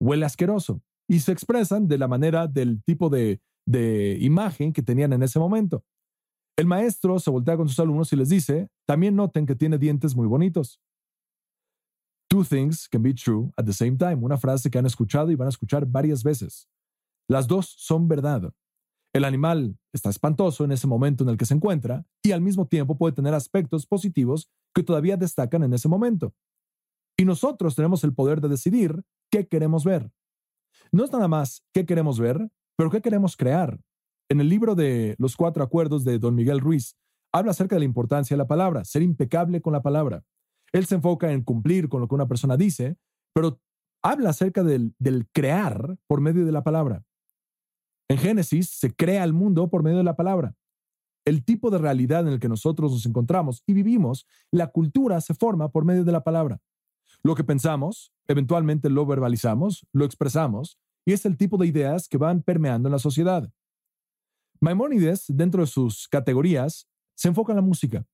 huele 0.00 0.26
asqueroso. 0.26 0.82
Y 1.08 1.20
se 1.20 1.30
expresan 1.30 1.86
de 1.86 1.96
la 1.96 2.08
manera 2.08 2.48
del 2.48 2.82
tipo 2.82 3.08
de, 3.08 3.40
de 3.66 4.18
imagen 4.20 4.72
que 4.72 4.82
tenían 4.82 5.12
en 5.12 5.22
ese 5.22 5.38
momento. 5.38 5.84
El 6.58 6.66
maestro 6.66 7.20
se 7.20 7.30
voltea 7.30 7.56
con 7.56 7.68
sus 7.68 7.78
alumnos 7.78 8.12
y 8.12 8.16
les 8.16 8.30
dice, 8.30 8.68
también 8.88 9.14
noten 9.14 9.46
que 9.46 9.54
tiene 9.54 9.78
dientes 9.78 10.16
muy 10.16 10.26
bonitos. 10.26 10.80
Two 12.28 12.42
things 12.42 12.88
can 12.88 13.04
be 13.04 13.14
true 13.14 13.52
at 13.56 13.64
the 13.64 13.72
same 13.72 13.96
time, 13.96 14.16
una 14.16 14.38
frase 14.38 14.70
que 14.70 14.78
han 14.78 14.86
escuchado 14.86 15.30
y 15.30 15.36
van 15.36 15.46
a 15.46 15.50
escuchar 15.50 15.86
varias 15.86 16.24
veces. 16.24 16.68
Las 17.28 17.46
dos 17.46 17.72
son 17.78 18.08
verdad. 18.08 18.52
El 19.12 19.24
animal 19.24 19.76
está 19.92 20.08
espantoso 20.08 20.64
en 20.64 20.72
ese 20.72 20.86
momento 20.86 21.24
en 21.24 21.30
el 21.30 21.36
que 21.36 21.46
se 21.46 21.54
encuentra 21.54 22.06
y 22.22 22.30
al 22.30 22.40
mismo 22.40 22.66
tiempo 22.66 22.96
puede 22.96 23.14
tener 23.14 23.34
aspectos 23.34 23.86
positivos 23.86 24.48
que 24.72 24.84
todavía 24.84 25.16
destacan 25.16 25.64
en 25.64 25.74
ese 25.74 25.88
momento. 25.88 26.32
Y 27.18 27.24
nosotros 27.24 27.74
tenemos 27.74 28.04
el 28.04 28.14
poder 28.14 28.40
de 28.40 28.48
decidir 28.48 29.02
qué 29.30 29.48
queremos 29.48 29.84
ver. 29.84 30.12
No 30.92 31.04
es 31.04 31.12
nada 31.12 31.28
más 31.28 31.64
qué 31.72 31.84
queremos 31.86 32.20
ver, 32.20 32.50
pero 32.76 32.90
¿qué 32.90 33.00
queremos 33.02 33.36
crear? 33.36 33.80
En 34.28 34.40
el 34.40 34.48
libro 34.48 34.76
de 34.76 35.16
Los 35.18 35.36
Cuatro 35.36 35.64
Acuerdos 35.64 36.04
de 36.04 36.20
Don 36.20 36.36
Miguel 36.36 36.60
Ruiz, 36.60 36.96
habla 37.32 37.50
acerca 37.50 37.76
de 37.76 37.80
la 37.80 37.84
importancia 37.86 38.36
de 38.36 38.38
la 38.38 38.46
palabra, 38.46 38.84
ser 38.84 39.02
impecable 39.02 39.60
con 39.60 39.72
la 39.72 39.82
palabra. 39.82 40.24
Él 40.72 40.86
se 40.86 40.94
enfoca 40.94 41.32
en 41.32 41.42
cumplir 41.42 41.88
con 41.88 42.00
lo 42.00 42.06
que 42.06 42.14
una 42.14 42.28
persona 42.28 42.56
dice, 42.56 42.96
pero 43.34 43.60
habla 44.02 44.30
acerca 44.30 44.62
del, 44.62 44.94
del 44.98 45.28
crear 45.32 45.96
por 46.06 46.20
medio 46.20 46.46
de 46.46 46.52
la 46.52 46.62
palabra. 46.62 47.04
En 48.10 48.18
Génesis 48.18 48.70
se 48.70 48.92
crea 48.92 49.22
el 49.22 49.32
mundo 49.32 49.70
por 49.70 49.84
medio 49.84 49.98
de 49.98 50.02
la 50.02 50.16
palabra. 50.16 50.56
El 51.24 51.44
tipo 51.44 51.70
de 51.70 51.78
realidad 51.78 52.26
en 52.26 52.32
el 52.32 52.40
que 52.40 52.48
nosotros 52.48 52.90
nos 52.90 53.06
encontramos 53.06 53.62
y 53.68 53.72
vivimos, 53.72 54.26
la 54.50 54.66
cultura 54.66 55.20
se 55.20 55.32
forma 55.32 55.70
por 55.70 55.84
medio 55.84 56.02
de 56.02 56.10
la 56.10 56.24
palabra. 56.24 56.60
Lo 57.22 57.36
que 57.36 57.44
pensamos, 57.44 58.12
eventualmente 58.26 58.90
lo 58.90 59.06
verbalizamos, 59.06 59.86
lo 59.92 60.04
expresamos, 60.04 60.76
y 61.06 61.12
es 61.12 61.24
el 61.24 61.36
tipo 61.36 61.56
de 61.56 61.68
ideas 61.68 62.08
que 62.08 62.18
van 62.18 62.42
permeando 62.42 62.88
en 62.88 62.94
la 62.94 62.98
sociedad. 62.98 63.48
Maimónides, 64.60 65.26
dentro 65.28 65.60
de 65.60 65.68
sus 65.68 66.08
categorías, 66.08 66.88
se 67.14 67.28
enfoca 67.28 67.52
en 67.52 67.56
la 67.56 67.62
música. 67.62 68.04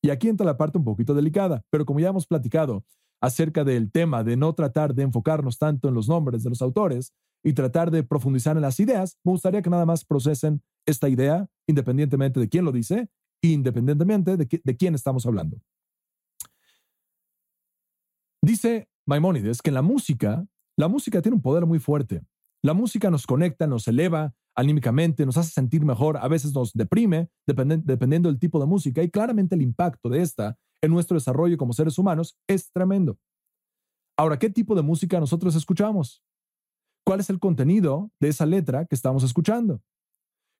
Y 0.00 0.08
aquí 0.08 0.30
entra 0.30 0.46
la 0.46 0.56
parte 0.56 0.78
un 0.78 0.84
poquito 0.84 1.12
delicada, 1.12 1.62
pero 1.68 1.84
como 1.84 2.00
ya 2.00 2.08
hemos 2.08 2.26
platicado 2.26 2.86
acerca 3.20 3.64
del 3.64 3.92
tema 3.92 4.24
de 4.24 4.38
no 4.38 4.54
tratar 4.54 4.94
de 4.94 5.02
enfocarnos 5.02 5.58
tanto 5.58 5.88
en 5.88 5.94
los 5.94 6.08
nombres 6.08 6.42
de 6.42 6.48
los 6.48 6.62
autores 6.62 7.12
y 7.44 7.52
tratar 7.52 7.90
de 7.90 8.02
profundizar 8.02 8.56
en 8.56 8.62
las 8.62 8.80
ideas, 8.80 9.18
me 9.24 9.32
gustaría 9.32 9.62
que 9.62 9.70
nada 9.70 9.86
más 9.86 10.04
procesen 10.04 10.62
esta 10.86 11.08
idea 11.08 11.48
independientemente 11.68 12.40
de 12.40 12.48
quién 12.48 12.64
lo 12.64 12.72
dice, 12.72 13.08
independientemente 13.42 14.36
de, 14.36 14.60
de 14.62 14.76
quién 14.76 14.94
estamos 14.94 15.26
hablando. 15.26 15.58
Dice 18.42 18.88
Maimónides 19.06 19.62
que 19.62 19.70
en 19.70 19.74
la 19.74 19.82
música 19.82 20.46
la 20.78 20.88
música 20.88 21.22
tiene 21.22 21.36
un 21.36 21.42
poder 21.42 21.64
muy 21.64 21.78
fuerte. 21.78 22.22
La 22.62 22.74
música 22.74 23.10
nos 23.10 23.26
conecta, 23.26 23.66
nos 23.66 23.88
eleva 23.88 24.34
anímicamente, 24.54 25.24
nos 25.24 25.36
hace 25.36 25.50
sentir 25.50 25.84
mejor, 25.84 26.18
a 26.18 26.28
veces 26.28 26.54
nos 26.54 26.72
deprime, 26.72 27.30
dependiendo 27.46 28.28
del 28.28 28.38
tipo 28.38 28.60
de 28.60 28.66
música, 28.66 29.02
y 29.02 29.10
claramente 29.10 29.54
el 29.54 29.62
impacto 29.62 30.08
de 30.08 30.22
esta 30.22 30.58
en 30.82 30.90
nuestro 30.90 31.14
desarrollo 31.14 31.56
como 31.56 31.72
seres 31.72 31.98
humanos 31.98 32.38
es 32.46 32.70
tremendo. 32.72 33.18
Ahora, 34.18 34.38
¿qué 34.38 34.50
tipo 34.50 34.74
de 34.74 34.82
música 34.82 35.20
nosotros 35.20 35.54
escuchamos? 35.56 36.22
¿Cuál 37.06 37.20
es 37.20 37.30
el 37.30 37.38
contenido 37.38 38.10
de 38.18 38.28
esa 38.28 38.46
letra 38.46 38.84
que 38.84 38.96
estamos 38.96 39.22
escuchando? 39.22 39.80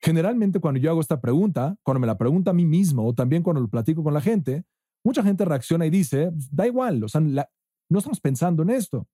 Generalmente 0.01 0.61
cuando 0.61 0.79
yo 0.79 0.91
hago 0.91 1.01
esta 1.01 1.21
pregunta, 1.21 1.77
cuando 1.83 1.99
me 1.99 2.07
la 2.07 2.19
pregunta 2.19 2.53
a 2.53 2.55
mí 2.55 2.65
mismo 2.65 3.05
o 3.05 3.15
también 3.15 3.43
cuando 3.43 3.61
lo 3.61 3.69
platico 3.69 4.05
con 4.05 4.15
la 4.15 4.21
gente, 4.21 4.65
mucha 5.05 5.25
gente 5.25 5.45
reacciona 5.45 5.87
y 5.87 5.91
dice, 5.91 6.31
da 6.53 6.65
igual, 6.65 7.01
no 7.01 7.99
estamos 7.99 8.21
pensando 8.21 8.63
en 8.63 8.71
esto. 8.71 9.09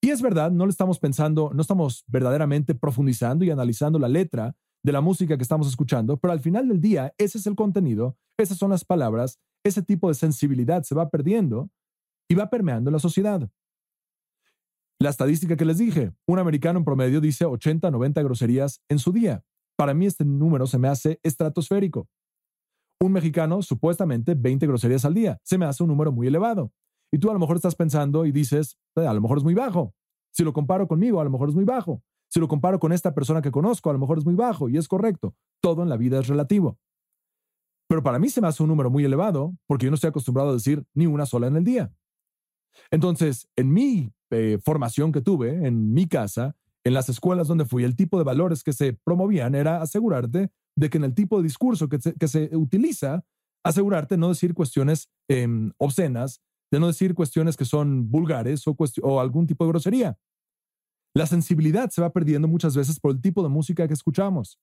Y 0.00 0.10
es 0.10 0.22
verdad, 0.22 0.52
no 0.52 0.66
le 0.66 0.70
estamos 0.70 1.00
pensando, 1.00 1.50
no 1.52 1.60
estamos 1.60 2.04
verdaderamente 2.06 2.76
profundizando 2.76 3.44
y 3.44 3.50
analizando 3.50 3.98
la 3.98 4.08
letra 4.08 4.54
de 4.84 4.92
la 4.92 5.00
música 5.00 5.36
que 5.36 5.42
estamos 5.42 5.66
escuchando, 5.66 6.18
pero 6.18 6.30
al 6.30 6.40
final 6.40 6.68
del 6.68 6.80
día, 6.80 7.14
ese 7.18 7.38
es 7.38 7.48
el 7.48 7.56
contenido, 7.56 8.16
esas 8.38 8.58
son 8.58 8.70
las 8.70 8.84
palabras, 8.84 9.40
ese 9.64 9.82
tipo 9.82 10.06
de 10.06 10.14
sensibilidad 10.14 10.84
se 10.84 10.94
va 10.94 11.08
perdiendo 11.08 11.70
y 12.28 12.36
va 12.36 12.48
permeando 12.48 12.92
la 12.92 13.00
sociedad. 13.00 13.50
La 15.04 15.10
estadística 15.10 15.54
que 15.54 15.66
les 15.66 15.76
dije, 15.76 16.14
un 16.26 16.38
americano 16.38 16.78
en 16.78 16.84
promedio 16.86 17.20
dice 17.20 17.44
80, 17.44 17.90
90 17.90 18.22
groserías 18.22 18.80
en 18.88 18.98
su 18.98 19.12
día. 19.12 19.44
Para 19.76 19.92
mí 19.92 20.06
este 20.06 20.24
número 20.24 20.66
se 20.66 20.78
me 20.78 20.88
hace 20.88 21.20
estratosférico. 21.22 22.08
Un 23.02 23.12
mexicano, 23.12 23.60
supuestamente 23.60 24.34
20 24.34 24.66
groserías 24.66 25.04
al 25.04 25.12
día, 25.12 25.38
se 25.44 25.58
me 25.58 25.66
hace 25.66 25.82
un 25.82 25.90
número 25.90 26.10
muy 26.10 26.26
elevado. 26.26 26.72
Y 27.12 27.18
tú 27.18 27.28
a 27.28 27.34
lo 27.34 27.38
mejor 27.38 27.56
estás 27.56 27.74
pensando 27.74 28.24
y 28.24 28.32
dices, 28.32 28.78
eh, 28.96 29.06
a 29.06 29.12
lo 29.12 29.20
mejor 29.20 29.36
es 29.36 29.44
muy 29.44 29.52
bajo. 29.52 29.92
Si 30.32 30.42
lo 30.42 30.54
comparo 30.54 30.88
conmigo, 30.88 31.20
a 31.20 31.24
lo 31.24 31.28
mejor 31.28 31.50
es 31.50 31.54
muy 31.54 31.64
bajo. 31.64 32.02
Si 32.30 32.40
lo 32.40 32.48
comparo 32.48 32.80
con 32.80 32.90
esta 32.90 33.12
persona 33.12 33.42
que 33.42 33.50
conozco, 33.50 33.90
a 33.90 33.92
lo 33.92 33.98
mejor 33.98 34.16
es 34.16 34.24
muy 34.24 34.34
bajo 34.34 34.70
y 34.70 34.78
es 34.78 34.88
correcto. 34.88 35.34
Todo 35.60 35.82
en 35.82 35.90
la 35.90 35.98
vida 35.98 36.18
es 36.18 36.28
relativo. 36.28 36.78
Pero 37.90 38.02
para 38.02 38.18
mí 38.18 38.30
se 38.30 38.40
me 38.40 38.48
hace 38.48 38.62
un 38.62 38.70
número 38.70 38.88
muy 38.88 39.04
elevado 39.04 39.54
porque 39.66 39.84
yo 39.84 39.90
no 39.90 39.96
estoy 39.96 40.08
acostumbrado 40.08 40.48
a 40.48 40.54
decir 40.54 40.82
ni 40.94 41.04
una 41.04 41.26
sola 41.26 41.48
en 41.48 41.56
el 41.56 41.64
día. 41.64 41.92
Entonces, 42.90 43.48
en 43.56 43.72
mi 43.72 44.12
eh, 44.30 44.58
formación 44.62 45.12
que 45.12 45.20
tuve, 45.20 45.66
en 45.66 45.92
mi 45.92 46.06
casa, 46.06 46.56
en 46.84 46.94
las 46.94 47.08
escuelas 47.08 47.48
donde 47.48 47.64
fui, 47.64 47.84
el 47.84 47.96
tipo 47.96 48.18
de 48.18 48.24
valores 48.24 48.62
que 48.62 48.72
se 48.72 48.92
promovían 48.92 49.54
era 49.54 49.80
asegurarte 49.80 50.50
de 50.76 50.90
que 50.90 50.98
en 50.98 51.04
el 51.04 51.14
tipo 51.14 51.38
de 51.38 51.44
discurso 51.44 51.88
que 51.88 52.28
se, 52.28 52.50
utiliza, 52.56 53.24
asegurarte 53.64 54.16
no 54.16 54.28
decir 54.28 54.54
cuestiones 54.54 55.08
em, 55.28 55.72
obscenas, 55.78 56.42
de 56.70 56.80
no 56.80 56.88
decir 56.88 57.14
cuestiones 57.14 57.56
que 57.56 57.64
son 57.64 58.10
vulgares 58.10 58.66
o, 58.66 58.76
o 59.02 59.20
algún 59.20 59.46
tipo 59.46 59.64
de 59.64 59.70
grosería. 59.70 60.18
La 61.14 61.26
sensibilidad 61.26 61.90
se 61.90 62.02
va 62.02 62.12
perdiendo 62.12 62.48
muchas 62.48 62.76
veces 62.76 62.98
por 62.98 63.12
el 63.12 63.20
tipo 63.20 63.42
de 63.42 63.48
música 63.48 63.86
que 63.86 63.94
escuchamos. 63.94 64.58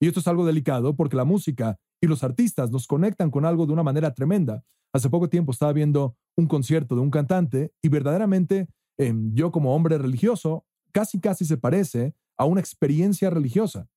Y 0.00 0.08
esto 0.08 0.20
es 0.20 0.28
algo 0.28 0.44
delicado 0.44 0.96
porque 0.96 1.16
la 1.16 1.24
música 1.24 1.76
y 2.00 2.06
los 2.06 2.22
artistas 2.24 2.70
nos 2.70 2.86
conectan 2.86 3.30
con 3.30 3.44
algo 3.44 3.66
de 3.66 3.72
una 3.72 3.82
manera 3.82 4.12
tremenda. 4.12 4.62
Hace 4.92 5.10
poco 5.10 5.28
tiempo 5.28 5.52
estaba 5.52 5.72
viendo 5.72 6.16
un 6.36 6.46
concierto 6.46 6.94
de 6.94 7.00
un 7.00 7.10
cantante 7.10 7.72
y 7.82 7.88
verdaderamente 7.88 8.68
em, 8.98 9.32
yo 9.34 9.50
como 9.50 9.74
hombre 9.74 9.98
religioso 9.98 10.64
casi 10.92 11.20
casi 11.20 11.44
se 11.44 11.56
parece 11.56 12.14
a 12.36 12.44
una 12.44 12.60
experiencia 12.60 13.30
religiosa. 13.30 13.88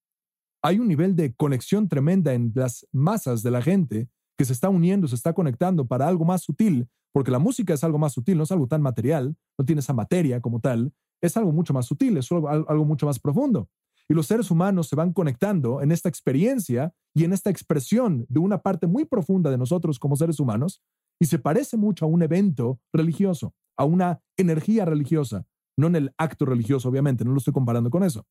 Hay 0.63 0.79
un 0.79 0.87
nivel 0.87 1.15
de 1.15 1.33
conexión 1.35 1.87
tremenda 1.87 2.33
en 2.33 2.51
las 2.55 2.87
masas 2.91 3.43
de 3.43 3.51
la 3.51 3.61
gente 3.61 4.09
que 4.37 4.45
se 4.45 4.53
está 4.53 4.69
uniendo, 4.69 5.07
se 5.07 5.15
está 5.15 5.33
conectando 5.33 5.87
para 5.87 6.07
algo 6.07 6.25
más 6.25 6.43
sutil, 6.43 6.87
porque 7.11 7.31
la 7.31 7.39
música 7.39 7.73
es 7.73 7.83
algo 7.83 7.97
más 7.97 8.13
sutil, 8.13 8.37
no 8.37 8.43
es 8.43 8.51
algo 8.51 8.67
tan 8.67 8.81
material, 8.81 9.35
no 9.57 9.65
tiene 9.65 9.79
esa 9.79 9.93
materia 9.93 10.41
como 10.41 10.59
tal, 10.59 10.93
es 11.21 11.35
algo 11.37 11.51
mucho 11.51 11.73
más 11.73 11.85
sutil, 11.85 12.17
es 12.17 12.31
algo, 12.31 12.49
algo 12.49 12.85
mucho 12.85 13.05
más 13.05 13.19
profundo. 13.19 13.69
Y 14.09 14.13
los 14.13 14.27
seres 14.27 14.51
humanos 14.51 14.87
se 14.87 14.95
van 14.95 15.13
conectando 15.13 15.81
en 15.81 15.91
esta 15.91 16.07
experiencia 16.09 16.93
y 17.13 17.25
en 17.25 17.33
esta 17.33 17.49
expresión 17.49 18.25
de 18.29 18.39
una 18.39 18.61
parte 18.61 18.87
muy 18.87 19.05
profunda 19.05 19.51
de 19.51 19.57
nosotros 19.57 19.99
como 19.99 20.15
seres 20.15 20.39
humanos 20.39 20.81
y 21.19 21.25
se 21.25 21.39
parece 21.39 21.77
mucho 21.77 22.05
a 22.05 22.07
un 22.07 22.21
evento 22.21 22.79
religioso, 22.93 23.53
a 23.77 23.85
una 23.85 24.21
energía 24.37 24.85
religiosa, 24.85 25.45
no 25.77 25.87
en 25.87 25.95
el 25.95 26.13
acto 26.17 26.45
religioso, 26.45 26.89
obviamente, 26.89 27.25
no 27.25 27.31
lo 27.31 27.37
estoy 27.37 27.53
comparando 27.53 27.89
con 27.89 28.03
eso. 28.03 28.25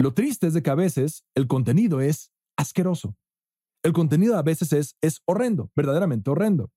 Lo 0.00 0.12
triste 0.12 0.46
es 0.46 0.54
de 0.54 0.62
que 0.62 0.70
a 0.70 0.74
veces 0.74 1.24
el 1.34 1.46
contenido 1.46 2.00
es 2.00 2.32
asqueroso. 2.56 3.16
El 3.82 3.92
contenido 3.92 4.36
a 4.36 4.42
veces 4.42 4.72
es, 4.72 4.96
es 5.00 5.20
horrendo, 5.26 5.70
verdaderamente 5.76 6.30
horrendo. 6.30 6.70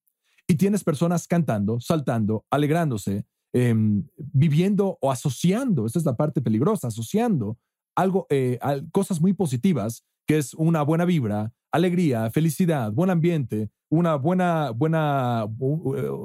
Y 0.47 0.55
tienes 0.55 0.83
personas 0.83 1.27
cantando, 1.27 1.79
saltando, 1.79 2.45
alegrándose, 2.50 3.25
Em, 3.60 4.04
viviendo 4.18 5.00
o 5.02 5.10
asociando, 5.10 5.88
esta 5.88 5.98
es 5.98 6.06
la 6.06 6.16
parte 6.16 6.42
peligrosa, 6.42 6.90
asociando 6.90 7.58
algo, 7.96 8.28
eh, 8.30 8.60
cosas 8.92 9.20
muy 9.20 9.34
positivas, 9.34 10.04
que 10.28 10.38
es 10.38 10.54
una 10.54 10.84
buena 10.84 11.06
vibra, 11.06 11.54
alegría, 11.72 12.30
felicidad, 12.30 12.92
buen 12.92 13.10
ambiente, 13.10 13.72
una 13.90 14.14
buena, 14.14 14.70
buena 14.70 15.48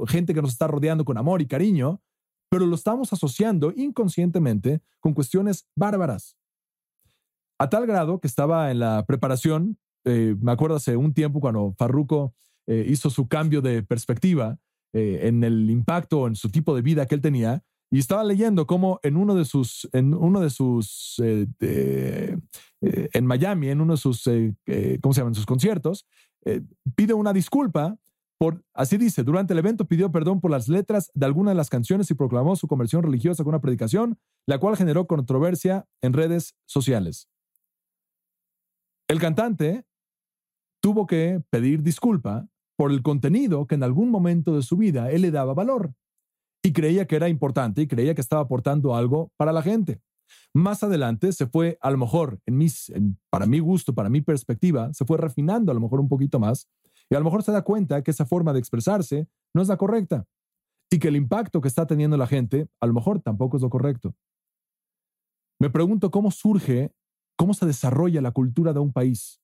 gente 0.08 0.34
que 0.34 0.42
nos 0.42 0.52
está 0.52 0.66
rodeando 0.66 1.06
con 1.06 1.16
amor 1.16 1.40
y 1.40 1.46
cariño, 1.46 2.02
pero 2.50 2.66
lo 2.66 2.74
estamos 2.74 3.14
asociando 3.14 3.72
inconscientemente 3.74 4.82
con 5.00 5.14
cuestiones 5.14 5.66
bárbaras. 5.74 6.36
A 7.58 7.70
tal 7.70 7.86
grado 7.86 8.20
que 8.20 8.26
estaba 8.26 8.70
en 8.70 8.78
la 8.80 9.06
preparación, 9.06 9.78
eh, 10.04 10.36
me 10.38 10.52
acuerdo 10.52 10.76
hace 10.76 10.98
un 10.98 11.14
tiempo 11.14 11.40
cuando 11.40 11.74
Farruko 11.78 12.34
eh, 12.66 12.84
hizo 12.86 13.08
su 13.08 13.26
cambio 13.26 13.62
de 13.62 13.82
perspectiva, 13.82 14.58
eh, 14.92 15.20
en 15.22 15.42
el 15.44 15.70
impacto, 15.70 16.26
en 16.26 16.36
su 16.36 16.50
tipo 16.50 16.74
de 16.74 16.82
vida 16.82 17.06
que 17.06 17.14
él 17.14 17.20
tenía. 17.20 17.62
Y 17.90 17.98
estaba 17.98 18.24
leyendo 18.24 18.66
cómo 18.66 19.00
en 19.02 19.16
uno 19.16 19.34
de 19.34 19.44
sus, 19.44 19.88
en 19.92 20.14
uno 20.14 20.40
de 20.40 20.48
sus, 20.48 21.20
eh, 21.22 21.46
eh, 21.60 23.08
en 23.12 23.26
Miami, 23.26 23.68
en 23.68 23.82
uno 23.82 23.94
de 23.94 23.98
sus, 23.98 24.24
¿cómo 25.02 25.12
se 25.12 25.20
llaman? 25.20 25.34
Sus 25.34 25.44
conciertos, 25.44 26.06
pide 26.96 27.12
una 27.12 27.34
disculpa 27.34 27.98
por, 28.38 28.64
así 28.74 28.96
dice, 28.96 29.22
durante 29.22 29.52
el 29.52 29.60
evento 29.60 29.86
pidió 29.86 30.10
perdón 30.10 30.40
por 30.40 30.50
las 30.50 30.68
letras 30.68 31.12
de 31.14 31.26
algunas 31.26 31.52
de 31.52 31.56
las 31.56 31.70
canciones 31.70 32.10
y 32.10 32.14
proclamó 32.14 32.56
su 32.56 32.66
conversión 32.66 33.04
religiosa 33.04 33.44
con 33.44 33.50
una 33.50 33.60
predicación, 33.60 34.18
la 34.46 34.58
cual 34.58 34.76
generó 34.76 35.06
controversia 35.06 35.86
en 36.00 36.12
redes 36.12 36.56
sociales. 36.66 37.28
El 39.06 39.20
cantante 39.20 39.84
tuvo 40.82 41.06
que 41.06 41.40
pedir 41.50 41.82
disculpa 41.82 42.48
por 42.76 42.90
el 42.90 43.02
contenido 43.02 43.66
que 43.66 43.74
en 43.74 43.82
algún 43.82 44.10
momento 44.10 44.54
de 44.54 44.62
su 44.62 44.76
vida 44.76 45.10
él 45.10 45.22
le 45.22 45.30
daba 45.30 45.54
valor 45.54 45.94
y 46.62 46.72
creía 46.72 47.06
que 47.06 47.16
era 47.16 47.28
importante 47.28 47.82
y 47.82 47.86
creía 47.86 48.14
que 48.14 48.20
estaba 48.20 48.42
aportando 48.42 48.94
algo 48.94 49.32
para 49.36 49.52
la 49.52 49.62
gente. 49.62 50.00
Más 50.54 50.82
adelante 50.82 51.32
se 51.32 51.46
fue, 51.46 51.76
a 51.80 51.90
lo 51.90 51.98
mejor, 51.98 52.40
para 53.30 53.46
mi 53.46 53.58
gusto, 53.58 53.94
para 53.94 54.08
mi 54.08 54.20
perspectiva, 54.20 54.92
se 54.94 55.04
fue 55.04 55.18
refinando 55.18 55.72
a 55.72 55.74
lo 55.74 55.80
mejor 55.80 56.00
un 56.00 56.08
poquito 56.08 56.38
más 56.38 56.68
y 57.10 57.14
a 57.14 57.18
lo 57.18 57.24
mejor 57.24 57.42
se 57.42 57.52
da 57.52 57.62
cuenta 57.62 58.02
que 58.02 58.10
esa 58.10 58.24
forma 58.24 58.52
de 58.52 58.60
expresarse 58.60 59.28
no 59.54 59.60
es 59.60 59.68
la 59.68 59.76
correcta 59.76 60.24
y 60.90 60.98
que 60.98 61.08
el 61.08 61.16
impacto 61.16 61.60
que 61.60 61.68
está 61.68 61.86
teniendo 61.86 62.16
la 62.16 62.26
gente 62.26 62.68
a 62.80 62.86
lo 62.86 62.94
mejor 62.94 63.20
tampoco 63.20 63.56
es 63.56 63.62
lo 63.62 63.70
correcto. 63.70 64.14
Me 65.60 65.70
pregunto 65.70 66.10
cómo 66.10 66.30
surge, 66.30 66.94
cómo 67.36 67.54
se 67.54 67.66
desarrolla 67.66 68.20
la 68.20 68.32
cultura 68.32 68.72
de 68.72 68.80
un 68.80 68.92
país 68.92 69.41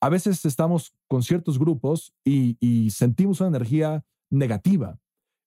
a 0.00 0.08
veces 0.08 0.44
estamos 0.44 0.94
con 1.08 1.22
ciertos 1.22 1.58
grupos 1.58 2.14
y, 2.24 2.90
sentimos 2.90 3.40
una 3.40 3.48
energía 3.48 4.04
negativa. 4.30 4.98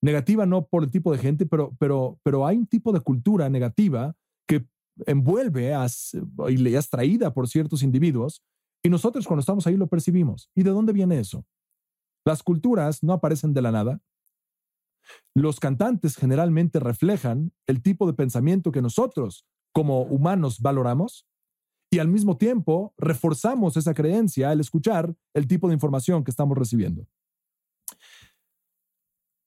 Negativa 0.01 0.45
no 0.45 0.67
por 0.67 0.83
el 0.83 0.91
tipo 0.91 1.11
de 1.11 1.17
gente, 1.17 1.45
pero, 1.45 1.75
pero, 1.79 2.19
pero 2.23 2.45
hay 2.45 2.57
un 2.57 2.67
tipo 2.67 2.91
de 2.91 2.99
cultura 2.99 3.49
negativa 3.49 4.15
que 4.47 4.67
envuelve 5.05 5.73
y 6.49 6.57
le 6.57 6.77
es 6.77 6.89
traída 6.89 7.33
por 7.33 7.47
ciertos 7.47 7.83
individuos 7.83 8.43
y 8.83 8.89
nosotros 8.89 9.25
cuando 9.25 9.39
estamos 9.39 9.65
ahí 9.65 9.77
lo 9.77 9.87
percibimos. 9.87 10.49
¿Y 10.55 10.63
de 10.63 10.71
dónde 10.71 10.93
viene 10.93 11.19
eso? 11.19 11.45
Las 12.25 12.43
culturas 12.43 13.01
no 13.01 13.13
aparecen 13.13 13.53
de 13.53 13.61
la 13.61 13.71
nada. 13.71 14.01
Los 15.33 15.59
cantantes 15.59 16.15
generalmente 16.15 16.79
reflejan 16.79 17.53
el 17.65 17.81
tipo 17.81 18.05
de 18.07 18.13
pensamiento 18.13 18.71
que 18.71 18.81
nosotros 18.81 19.45
como 19.73 20.03
humanos 20.03 20.61
valoramos 20.61 21.25
y 21.93 21.99
al 21.99 22.07
mismo 22.07 22.37
tiempo 22.37 22.95
reforzamos 22.97 23.77
esa 23.77 23.93
creencia 23.93 24.49
al 24.49 24.59
escuchar 24.59 25.15
el 25.35 25.47
tipo 25.47 25.67
de 25.67 25.75
información 25.75 26.23
que 26.23 26.31
estamos 26.31 26.57
recibiendo. 26.57 27.07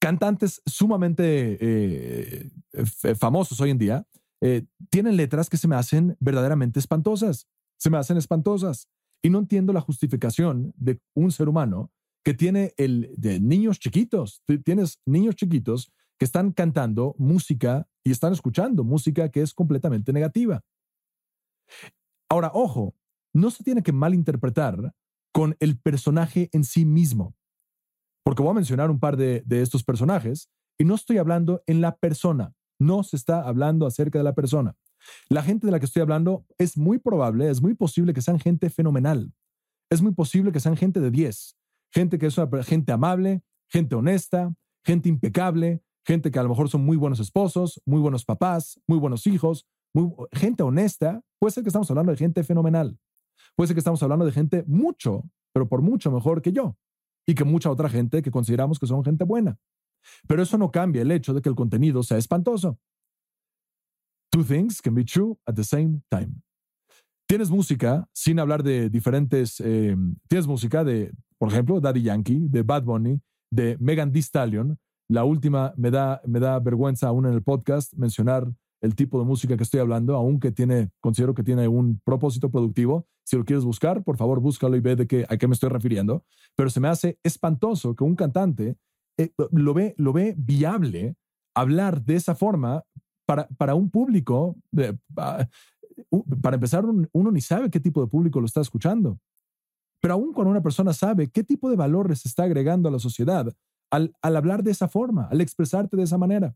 Cantantes 0.00 0.62
sumamente 0.64 1.58
eh, 1.60 2.50
famosos 3.18 3.60
hoy 3.60 3.70
en 3.70 3.78
día 3.78 4.06
eh, 4.40 4.64
tienen 4.90 5.16
letras 5.16 5.50
que 5.50 5.56
se 5.56 5.66
me 5.66 5.74
hacen 5.74 6.16
verdaderamente 6.20 6.78
espantosas, 6.78 7.48
se 7.78 7.90
me 7.90 7.98
hacen 7.98 8.16
espantosas. 8.16 8.88
Y 9.22 9.30
no 9.30 9.40
entiendo 9.40 9.72
la 9.72 9.80
justificación 9.80 10.72
de 10.76 11.00
un 11.14 11.32
ser 11.32 11.48
humano 11.48 11.90
que 12.22 12.32
tiene 12.32 12.74
el 12.76 13.12
de 13.16 13.40
niños 13.40 13.80
chiquitos. 13.80 14.44
Tienes 14.64 15.00
niños 15.04 15.34
chiquitos 15.34 15.92
que 16.16 16.24
están 16.24 16.52
cantando 16.52 17.16
música 17.18 17.88
y 18.04 18.12
están 18.12 18.32
escuchando 18.32 18.84
música 18.84 19.30
que 19.30 19.42
es 19.42 19.52
completamente 19.52 20.12
negativa. 20.12 20.62
Ahora, 22.28 22.50
ojo, 22.52 22.94
no 23.32 23.50
se 23.50 23.62
tiene 23.62 23.82
que 23.82 23.92
malinterpretar 23.92 24.94
con 25.32 25.56
el 25.60 25.78
personaje 25.78 26.48
en 26.52 26.64
sí 26.64 26.84
mismo, 26.84 27.36
porque 28.24 28.42
voy 28.42 28.52
a 28.52 28.54
mencionar 28.54 28.90
un 28.90 28.98
par 28.98 29.16
de, 29.16 29.44
estos 29.50 29.84
personajes 29.84 30.50
y 30.78 30.84
no 30.84 30.94
estoy 30.94 31.18
hablando 31.18 31.62
en 31.66 31.80
la 31.80 31.96
persona, 31.96 32.54
no 32.80 33.02
se 33.02 33.16
está 33.16 33.42
hablando 33.42 33.86
acerca 33.86 34.18
de 34.18 34.24
la 34.24 34.34
persona. 34.34 34.74
La 35.28 35.42
gente 35.42 35.66
de 35.66 35.72
la 35.72 35.78
que 35.78 35.86
estoy 35.86 36.02
hablando 36.02 36.46
es 36.58 36.76
muy 36.76 36.98
probable, 36.98 37.50
es 37.50 37.60
muy 37.60 37.74
posible 37.74 38.14
que 38.14 38.22
sean 38.22 38.40
gente 38.40 38.70
fenomenal. 38.70 39.32
Es 39.90 40.02
muy 40.02 40.12
posible 40.12 40.50
que 40.50 40.58
sean 40.58 40.76
gente 40.76 41.00
de 41.00 41.10
10, 41.10 41.56
gente 41.92 42.18
que 42.18 42.26
es 42.26 42.38
una 42.38 42.62
gente 42.64 42.90
amable, 42.90 43.42
gente 43.68 43.94
honesta, 43.94 44.52
gente 44.84 45.08
impecable, 45.08 45.82
gente 46.04 46.30
que 46.30 46.38
a 46.38 46.42
lo 46.42 46.48
mejor 46.48 46.68
son 46.68 46.84
muy 46.84 46.96
buenos 46.96 47.20
esposos, 47.20 47.80
muy 47.84 48.00
buenos 48.00 48.24
papás, 48.24 48.80
muy 48.86 48.98
buenos 48.98 49.26
hijos, 49.26 49.66
gente 50.32 50.62
honesta. 50.62 51.20
Puede 51.38 51.52
ser 51.52 51.62
que 51.62 51.68
estamos 51.68 51.90
hablando 51.90 52.12
de 52.12 52.18
gente 52.18 52.42
fenomenal. 52.44 52.98
Puede 53.54 53.68
ser 53.68 53.74
que 53.74 53.80
estamos 53.80 54.02
hablando 54.02 54.24
de 54.24 54.32
gente 54.32 54.64
mucho, 54.66 55.24
pero 55.52 55.68
por 55.68 55.82
mucho 55.82 56.10
mejor 56.10 56.42
que 56.42 56.52
yo. 56.52 56.76
Y 57.26 57.34
que 57.34 57.44
mucha 57.44 57.70
otra 57.70 57.88
gente 57.88 58.22
que 58.22 58.30
consideramos 58.30 58.78
que 58.78 58.86
son 58.86 59.02
gente 59.04 59.24
buena. 59.24 59.58
Pero 60.28 60.42
eso 60.42 60.58
no 60.58 60.70
cambia 60.70 61.02
el 61.02 61.10
hecho 61.10 61.34
de 61.34 61.42
que 61.42 61.48
el 61.48 61.54
contenido 61.54 62.02
sea 62.02 62.18
espantoso. 62.18 62.78
Two 64.30 64.44
things 64.44 64.80
can 64.80 64.94
be 64.94 65.04
true 65.04 65.36
at 65.46 65.54
the 65.54 65.64
same 65.64 66.02
time. 66.10 66.42
Tienes 67.28 67.50
música, 67.50 68.08
sin 68.12 68.38
hablar 68.38 68.62
de 68.62 68.88
diferentes, 68.88 69.60
eh, 69.60 69.96
tienes 70.28 70.46
música 70.46 70.84
de, 70.84 71.12
por 71.38 71.48
ejemplo, 71.48 71.80
Daddy 71.80 72.02
Yankee, 72.02 72.46
de 72.48 72.62
Bad 72.62 72.84
Bunny, 72.84 73.20
de 73.50 73.76
Megan 73.80 74.12
Thee 74.12 74.22
Stallion. 74.22 74.78
La 75.08 75.24
última 75.24 75.72
me 75.76 75.90
da, 75.90 76.20
me 76.24 76.38
da 76.38 76.60
vergüenza 76.60 77.08
aún 77.08 77.26
en 77.26 77.32
el 77.32 77.42
podcast 77.42 77.92
mencionar 77.94 78.52
el 78.86 78.94
tipo 78.94 79.18
de 79.18 79.26
música 79.26 79.56
que 79.56 79.64
estoy 79.64 79.80
hablando, 79.80 80.14
aunque 80.16 80.52
tiene, 80.52 80.90
considero 81.00 81.34
que 81.34 81.42
tiene 81.42 81.68
un 81.68 82.00
propósito 82.04 82.50
productivo. 82.50 83.06
Si 83.24 83.36
lo 83.36 83.44
quieres 83.44 83.64
buscar, 83.64 84.02
por 84.04 84.16
favor, 84.16 84.40
búscalo 84.40 84.76
y 84.76 84.80
ve 84.80 84.96
de 84.96 85.06
qué, 85.06 85.26
a 85.28 85.36
qué 85.36 85.46
me 85.46 85.54
estoy 85.54 85.68
refiriendo. 85.68 86.24
Pero 86.54 86.70
se 86.70 86.80
me 86.80 86.88
hace 86.88 87.18
espantoso 87.22 87.94
que 87.94 88.04
un 88.04 88.16
cantante 88.16 88.76
eh, 89.18 89.32
lo, 89.50 89.74
ve, 89.74 89.94
lo 89.98 90.12
ve 90.12 90.34
viable 90.38 91.16
hablar 91.54 92.02
de 92.02 92.16
esa 92.16 92.34
forma 92.34 92.84
para, 93.26 93.48
para 93.48 93.74
un 93.74 93.90
público. 93.90 94.56
para 96.42 96.54
empezar, 96.54 96.84
uno 96.84 97.30
ni 97.32 97.40
sabe 97.40 97.70
qué 97.70 97.80
tipo 97.80 98.00
de 98.00 98.06
público 98.06 98.40
lo 98.40 98.46
está 98.46 98.60
escuchando. 98.60 99.18
Pero 100.00 100.14
aún 100.14 100.32
cuando 100.32 100.50
una 100.50 100.62
persona 100.62 100.92
sabe 100.92 101.28
qué 101.28 101.42
tipo 101.42 101.68
de 101.68 101.76
valores 101.76 102.24
está 102.24 102.44
agregando 102.44 102.88
a 102.88 102.92
la 102.92 102.98
sociedad 102.98 103.52
al, 103.90 104.14
al 104.22 104.36
hablar 104.36 104.62
de 104.62 104.70
esa 104.70 104.88
forma, 104.88 105.26
al 105.30 105.40
expresarte 105.40 105.96
de 105.96 106.04
esa 106.04 106.18
manera. 106.18 106.54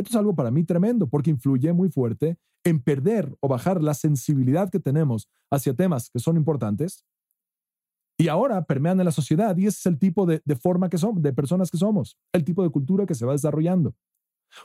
Esto 0.00 0.12
es 0.12 0.16
algo 0.16 0.34
para 0.34 0.50
mí 0.50 0.64
tremendo 0.64 1.08
porque 1.08 1.28
influye 1.28 1.74
muy 1.74 1.90
fuerte 1.90 2.38
en 2.64 2.82
perder 2.82 3.36
o 3.40 3.48
bajar 3.48 3.82
la 3.82 3.92
sensibilidad 3.92 4.70
que 4.70 4.80
tenemos 4.80 5.28
hacia 5.50 5.74
temas 5.74 6.08
que 6.08 6.18
son 6.18 6.38
importantes 6.38 7.04
y 8.18 8.28
ahora 8.28 8.64
permean 8.64 8.98
en 8.98 9.04
la 9.04 9.12
sociedad 9.12 9.54
y 9.58 9.66
ese 9.66 9.78
es 9.78 9.86
el 9.86 9.98
tipo 9.98 10.24
de, 10.24 10.40
forma 10.56 10.88
que 10.88 10.96
somos, 10.96 11.22
de 11.22 11.34
personas 11.34 11.70
que 11.70 11.76
somos, 11.76 12.16
el 12.32 12.44
tipo 12.44 12.62
de 12.62 12.70
cultura 12.70 13.04
que 13.04 13.14
se 13.14 13.26
va 13.26 13.32
desarrollando. 13.32 13.94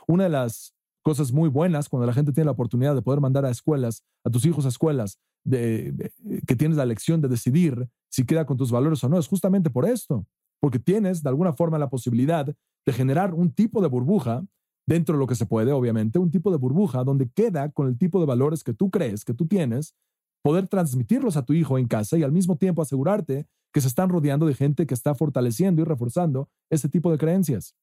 Una 0.06 0.24
de 0.24 0.30
las 0.30 0.74
cosas 1.02 1.32
muy 1.32 1.50
buenas 1.50 1.90
cuando 1.90 2.06
la 2.06 2.14
gente 2.14 2.32
tiene 2.32 2.46
la 2.46 2.52
oportunidad 2.52 2.94
de 2.94 3.02
poder 3.02 3.20
mandar 3.20 3.44
a 3.44 3.50
escuelas, 3.50 4.04
a 4.24 4.30
tus 4.30 4.46
hijos 4.46 4.64
a 4.64 4.68
escuelas, 4.68 5.18
de, 5.44 6.12
que 6.46 6.56
tienes 6.56 6.78
la 6.78 6.86
lección 6.86 7.20
de 7.20 7.28
decidir 7.28 7.88
si 8.10 8.24
queda 8.24 8.46
con 8.46 8.56
tus 8.56 8.70
valores 8.70 9.04
o 9.04 9.08
no, 9.10 9.18
es 9.18 9.28
justamente 9.28 9.68
por 9.68 9.84
esto, 9.84 10.26
porque 10.60 10.78
tienes 10.78 11.22
de 11.22 11.28
alguna 11.28 11.52
forma 11.52 11.78
la 11.78 11.90
posibilidad 11.90 12.46
de 12.46 12.92
generar 12.92 13.34
un 13.34 13.52
tipo 13.52 13.82
de 13.82 13.88
burbuja 13.88 14.46
dentro 14.86 15.14
de 15.14 15.18
lo 15.18 15.26
que 15.26 15.34
se 15.34 15.46
puede, 15.46 15.72
obviamente, 15.72 16.18
un 16.18 16.30
tipo 16.30 16.50
de 16.50 16.56
burbuja 16.56 17.04
donde 17.04 17.28
queda 17.28 17.70
con 17.70 17.88
el 17.88 17.98
tipo 17.98 18.20
de 18.20 18.26
valores 18.26 18.62
que 18.62 18.72
tú 18.72 18.90
crees 18.90 19.24
que 19.24 19.34
tú 19.34 19.46
tienes, 19.46 19.94
poder 20.42 20.68
transmitirlos 20.68 21.36
a 21.36 21.44
tu 21.44 21.52
hijo 21.52 21.76
en 21.76 21.88
casa 21.88 22.16
y 22.16 22.22
al 22.22 22.32
mismo 22.32 22.56
tiempo 22.56 22.80
asegurarte 22.80 23.48
que 23.72 23.80
se 23.80 23.88
están 23.88 24.08
rodeando 24.08 24.46
de 24.46 24.54
gente 24.54 24.86
que 24.86 24.94
está 24.94 25.14
fortaleciendo 25.14 25.82
y 25.82 25.84
reforzando 25.84 26.48
ese 26.70 26.88
tipo 26.88 27.10
de 27.10 27.18
creencias. 27.18 27.74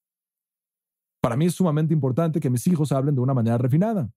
Para 1.21 1.35
mí 1.35 1.45
es 1.45 1.55
sumamente 1.55 1.93
importante 1.93 2.39
que 2.39 2.49
mis 2.49 2.65
hijos 2.67 2.91
hablen 2.91 3.15
de 3.15 3.21
una 3.21 3.33
manera 3.33 3.57
refinada. 3.57 4.09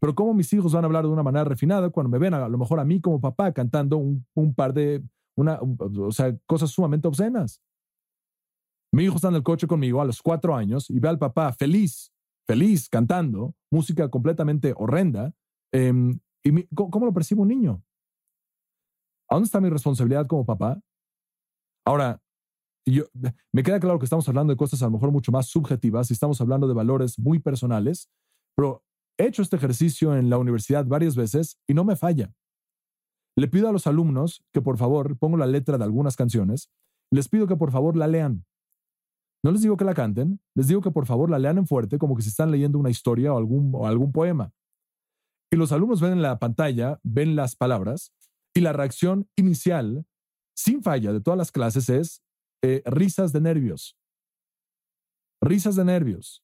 Pero 0.00 0.14
¿cómo 0.14 0.34
mis 0.34 0.52
hijos 0.52 0.72
van 0.72 0.84
a 0.84 0.86
hablar 0.86 1.04
de 1.04 1.10
una 1.10 1.22
manera 1.22 1.44
refinada 1.44 1.90
cuando 1.90 2.10
me 2.10 2.18
ven 2.18 2.34
a, 2.34 2.48
lo 2.48 2.58
mejor 2.58 2.78
a 2.78 2.84
mí 2.84 3.00
como 3.00 3.20
papá 3.20 3.52
cantando 3.52 3.96
un, 3.96 4.54
par 4.54 4.72
de 4.72 5.02
o 5.34 6.12
sea, 6.12 6.36
cosas 6.46 6.70
sumamente 6.70 7.08
obscenas? 7.08 7.62
Mi 8.92 9.04
hijo 9.04 9.16
está 9.16 9.28
en 9.28 9.34
el 9.34 9.42
coche 9.42 9.66
conmigo 9.66 10.00
a 10.00 10.04
los 10.04 10.22
cuatro 10.22 10.54
años 10.54 10.88
y 10.88 11.00
ve 11.00 11.08
al 11.08 11.18
papá 11.18 11.52
feliz 11.52 12.12
feliz 12.48 12.88
cantando, 12.88 13.54
música 13.70 14.08
completamente 14.08 14.72
horrenda. 14.76 15.34
Em, 15.72 16.18
¿Y 16.42 16.66
¿cómo, 16.74 17.06
lo 17.06 17.12
percibe 17.12 17.42
un 17.42 17.48
niño? 17.48 17.82
¿A 19.28 19.34
dónde 19.34 19.46
está 19.46 19.60
mi 19.60 19.68
responsabilidad 19.68 20.26
como 20.26 20.46
papá? 20.46 20.80
Ahora, 21.86 22.22
yo, 22.86 23.04
me 23.52 23.62
queda 23.62 23.78
claro 23.78 23.98
que 23.98 24.04
estamos 24.04 24.26
hablando 24.28 24.52
de 24.52 24.56
cosas 24.56 24.82
a 24.82 24.86
lo 24.86 24.92
mejor 24.92 25.12
mucho 25.12 25.30
más 25.30 25.48
subjetivas 25.48 26.10
y 26.10 26.14
estamos 26.14 26.40
hablando 26.40 26.66
de 26.66 26.74
valores 26.74 27.18
muy 27.18 27.38
personales, 27.38 28.10
pero 28.56 28.82
he 29.18 29.26
hecho 29.26 29.42
este 29.42 29.56
ejercicio 29.56 30.16
en 30.16 30.30
la 30.30 30.38
universidad 30.38 30.86
varias 30.86 31.16
veces 31.16 31.58
y 31.66 31.74
no 31.74 31.84
me 31.84 31.96
falla. 31.96 32.32
Le 33.36 33.48
pido 33.48 33.68
a 33.68 33.72
los 33.72 33.86
alumnos 33.86 34.42
que 34.52 34.62
por 34.62 34.78
favor 34.78 35.18
pongo 35.18 35.36
la 35.36 35.46
letra 35.46 35.76
de 35.76 35.84
algunas 35.84 36.16
canciones, 36.16 36.70
les 37.12 37.28
pido 37.28 37.46
que 37.46 37.56
por 37.56 37.70
favor 37.70 37.94
la 37.96 38.06
lean. 38.06 38.46
No 39.44 39.52
les 39.52 39.62
digo 39.62 39.76
que 39.76 39.84
la 39.84 39.94
canten, 39.94 40.40
les 40.54 40.68
digo 40.68 40.80
que 40.80 40.90
por 40.90 41.06
favor 41.06 41.30
la 41.30 41.38
lean 41.38 41.58
en 41.58 41.66
fuerte 41.66 41.98
como 41.98 42.16
que 42.16 42.22
se 42.22 42.28
están 42.28 42.50
leyendo 42.50 42.78
una 42.78 42.90
historia 42.90 43.32
o 43.32 43.38
algún, 43.38 43.72
o 43.74 43.86
algún 43.86 44.10
poema. 44.10 44.52
Y 45.50 45.56
los 45.56 45.72
alumnos 45.72 46.00
ven 46.00 46.12
en 46.12 46.22
la 46.22 46.38
pantalla, 46.38 46.98
ven 47.02 47.36
las 47.36 47.54
palabras 47.54 48.12
y 48.54 48.60
la 48.60 48.72
reacción 48.72 49.28
inicial, 49.36 50.04
sin 50.56 50.82
falla, 50.82 51.12
de 51.12 51.20
todas 51.20 51.38
las 51.38 51.52
clases 51.52 51.88
es 51.88 52.22
eh, 52.62 52.82
risas 52.84 53.32
de 53.32 53.40
nervios. 53.40 53.96
Risas 55.40 55.76
de 55.76 55.84
nervios. 55.84 56.42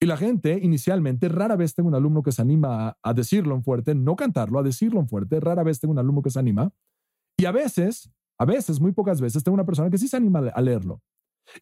Y 0.00 0.06
la 0.06 0.16
gente, 0.16 0.58
inicialmente, 0.60 1.28
rara 1.28 1.54
vez 1.54 1.74
tengo 1.74 1.88
un 1.88 1.94
alumno 1.94 2.22
que 2.22 2.32
se 2.32 2.42
anima 2.42 2.88
a, 2.88 2.98
a, 3.02 3.14
decirlo 3.14 3.54
en 3.54 3.62
fuerte, 3.62 3.94
no 3.94 4.16
cantarlo, 4.16 4.58
a 4.58 4.62
decirlo 4.62 4.98
en 4.98 5.06
fuerte, 5.06 5.38
rara 5.38 5.62
vez 5.62 5.78
tengo 5.78 5.92
un 5.92 5.98
alumno 5.98 6.22
que 6.22 6.30
se 6.30 6.38
anima. 6.38 6.72
Y 7.38 7.44
a 7.44 7.52
veces, 7.52 8.10
a 8.38 8.46
veces, 8.46 8.80
muy 8.80 8.92
pocas 8.92 9.20
veces, 9.20 9.44
tengo 9.44 9.54
una 9.54 9.66
persona 9.66 9.90
que 9.90 9.98
sí 9.98 10.08
se 10.08 10.16
anima 10.16 10.40
a 10.52 10.60
leerlo 10.60 11.02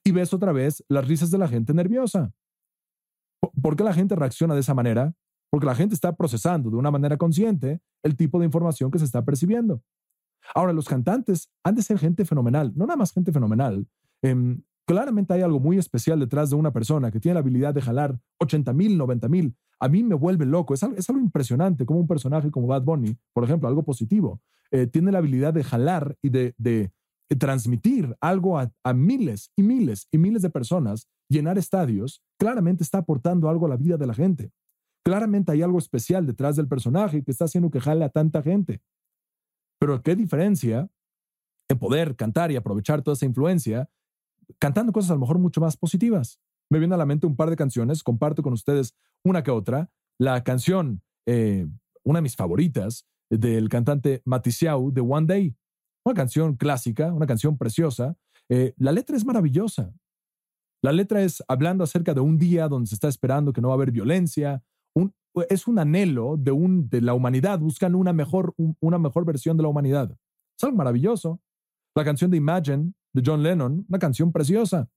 y 0.05 0.13
ves 0.13 0.33
otra 0.33 0.53
vez 0.53 0.85
las 0.89 1.07
risas 1.07 1.31
de 1.31 1.39
la 1.39 1.49
gente 1.49 1.75
nerviosa. 1.75 2.33
¿Por 3.63 3.77
qué 3.77 3.85
la 3.85 3.95
gente 3.95 4.17
reacciona 4.17 4.55
de 4.55 4.61
esa 4.61 4.75
manera? 4.75 5.15
Porque 5.51 5.67
la 5.67 5.75
gente 5.75 5.95
está 5.95 6.15
procesando 6.15 6.71
de 6.71 6.77
una 6.77 6.91
manera 6.91 7.17
consciente 7.17 7.81
el 8.03 8.17
tipo 8.17 8.39
de 8.39 8.47
información 8.47 8.91
que 8.91 8.99
se 8.99 9.05
está 9.05 9.25
percibiendo. 9.25 9.83
Ahora, 10.55 10.73
los 10.73 10.89
cantantes 10.89 11.51
han 11.65 11.75
de 11.75 11.83
ser 11.83 11.99
gente 11.99 12.25
fenomenal, 12.25 12.73
no 12.75 12.87
nada 12.87 12.97
más 12.97 13.13
gente 13.13 13.33
fenomenal. 13.33 13.87
Em, 14.23 14.63
claramente 14.87 15.35
hay 15.35 15.43
algo 15.43 15.61
muy 15.61 15.79
especial 15.79 16.19
detrás 16.19 16.51
de 16.51 16.57
una 16.57 16.73
persona 16.73 17.11
que 17.11 17.21
tiene 17.21 17.35
la 17.35 17.41
habilidad 17.41 17.75
de 17.75 17.83
jalar 17.83 18.19
80 18.39 18.73
mil, 18.73 18.97
90 18.97 19.29
mil. 19.29 19.57
A 19.79 19.89
mí 19.89 20.03
me 20.03 20.15
vuelve 20.15 20.45
loco. 20.45 20.75
Es 20.75 20.83
algo, 20.83 20.97
es 20.97 21.09
algo, 21.09 21.23
impresionante 21.23 21.87
como 21.87 22.01
un 22.01 22.07
personaje 22.07 22.51
como 22.51 22.67
Bad 22.67 22.83
Bunny, 22.83 23.17
por 23.33 23.45
ejemplo, 23.45 23.69
algo 23.69 23.83
positivo, 23.83 24.41
eh, 24.71 24.87
tiene 24.87 25.13
la 25.13 25.19
habilidad 25.19 25.55
de 25.55 25.65
jalar 25.65 26.17
y 26.23 26.31
de, 26.31 26.55
de, 26.59 26.93
transmitir 27.39 28.17
algo 28.21 28.59
a, 28.59 28.73
miles 28.93 29.53
y 29.57 29.63
miles 29.63 30.09
y 30.11 30.19
miles 30.19 30.43
de 30.43 30.51
personas, 30.51 31.09
llenar 31.29 31.59
estadios, 31.59 32.23
claramente 32.39 32.83
está 32.83 32.99
aportando 32.99 33.49
algo 33.49 33.67
a 33.67 33.69
la 33.69 33.77
vida 33.77 33.97
de 33.97 34.07
la 34.07 34.15
gente. 34.15 34.53
Claramente 35.05 35.53
hay 35.53 35.63
algo 35.63 35.79
especial 35.79 36.27
detrás 36.27 36.57
del 36.57 36.69
personaje 36.69 37.23
que 37.23 37.31
está 37.31 37.45
haciendo 37.45 37.71
que 37.71 37.81
jale 37.81 38.05
a 38.05 38.11
tanta 38.11 38.43
gente. 38.43 38.83
Pero 39.79 40.03
qué 40.03 40.15
diferencia 40.17 40.91
en 41.69 41.79
poder 41.79 42.17
cantar 42.17 42.51
y 42.51 42.57
aprovechar 42.57 43.03
toda 43.03 43.15
esa 43.15 43.27
influencia 43.27 43.89
cantando 44.59 44.93
cosas 44.93 45.13
a 45.13 45.15
lo 45.15 45.21
mejor 45.21 45.39
mucho 45.39 45.61
más 45.61 45.77
positivas. 45.77 46.41
Me 46.69 46.79
viene 46.79 46.95
a 46.95 46.99
la 46.99 47.07
mente 47.07 47.27
un 47.27 47.37
par 47.37 47.51
de 47.51 47.57
canciones, 47.57 48.03
comparto 48.03 48.43
con 48.43 48.53
ustedes 48.53 48.95
una 49.25 49.43
que 49.43 49.51
otra. 49.51 49.91
La 50.19 50.43
canción, 50.45 51.03
eh, 51.27 51.67
una 52.05 52.19
de 52.19 52.23
mis 52.23 52.37
favoritas, 52.37 53.07
del 53.31 53.69
cantante 53.69 54.23
Matisiau 54.25 54.91
de 54.91 55.01
One 55.01 55.27
Day. 55.27 55.57
Una 56.05 56.15
canción 56.15 56.57
clásica, 56.57 57.13
una 57.13 57.27
canción 57.27 57.59
preciosa. 57.59 58.17
Eh, 58.49 58.75
la 58.79 58.93
letra 58.93 59.17
es 59.17 59.25
maravillosa. 59.25 59.93
La 60.83 60.93
letra 60.93 61.23
es 61.23 61.43
hablando 61.47 61.85
acerca 61.85 62.15
de 62.15 62.21
un 62.21 62.39
día 62.39 62.69
donde 62.69 62.89
se 62.89 62.95
está 62.95 63.09
esperando 63.09 63.53
que 63.53 63.61
no 63.61 63.69
va 63.69 63.75
a 63.75 63.77
haber 63.77 63.91
violencia. 63.91 64.63
es 65.49 65.67
un 65.69 65.79
anhelo 65.79 66.37
de, 66.37 66.51
un, 66.51 66.89
de 66.89 67.01
la 67.01 67.15
humanidad, 67.15 67.61
buscan 67.61 67.95
una 67.95 68.13
mejor, 68.13 68.55
una 68.81 68.99
mejor 68.99 69.25
versión 69.25 69.57
de 69.57 69.63
la 69.63 69.69
humanidad. 69.69 70.17
Es 70.57 70.65
algo 70.65 70.77
maravilloso. 70.77 71.41
La 71.95 72.05
canción 72.05 72.31
de 72.31 72.39
Imagine 72.39 72.93
de 73.13 73.23
John 73.25 73.43
Lennon, 73.43 73.85
una 73.89 73.99
canción 73.99 74.33
preciosa. 74.33 74.89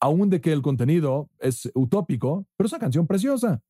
Aún 0.00 0.28
de 0.28 0.40
que 0.40 0.52
el 0.52 0.60
contenido 0.60 1.30
es 1.38 1.70
utópico, 1.74 2.46
pero 2.56 2.66
es 2.66 2.72
una 2.72 2.80
canción 2.80 3.06
preciosa. 3.06 3.62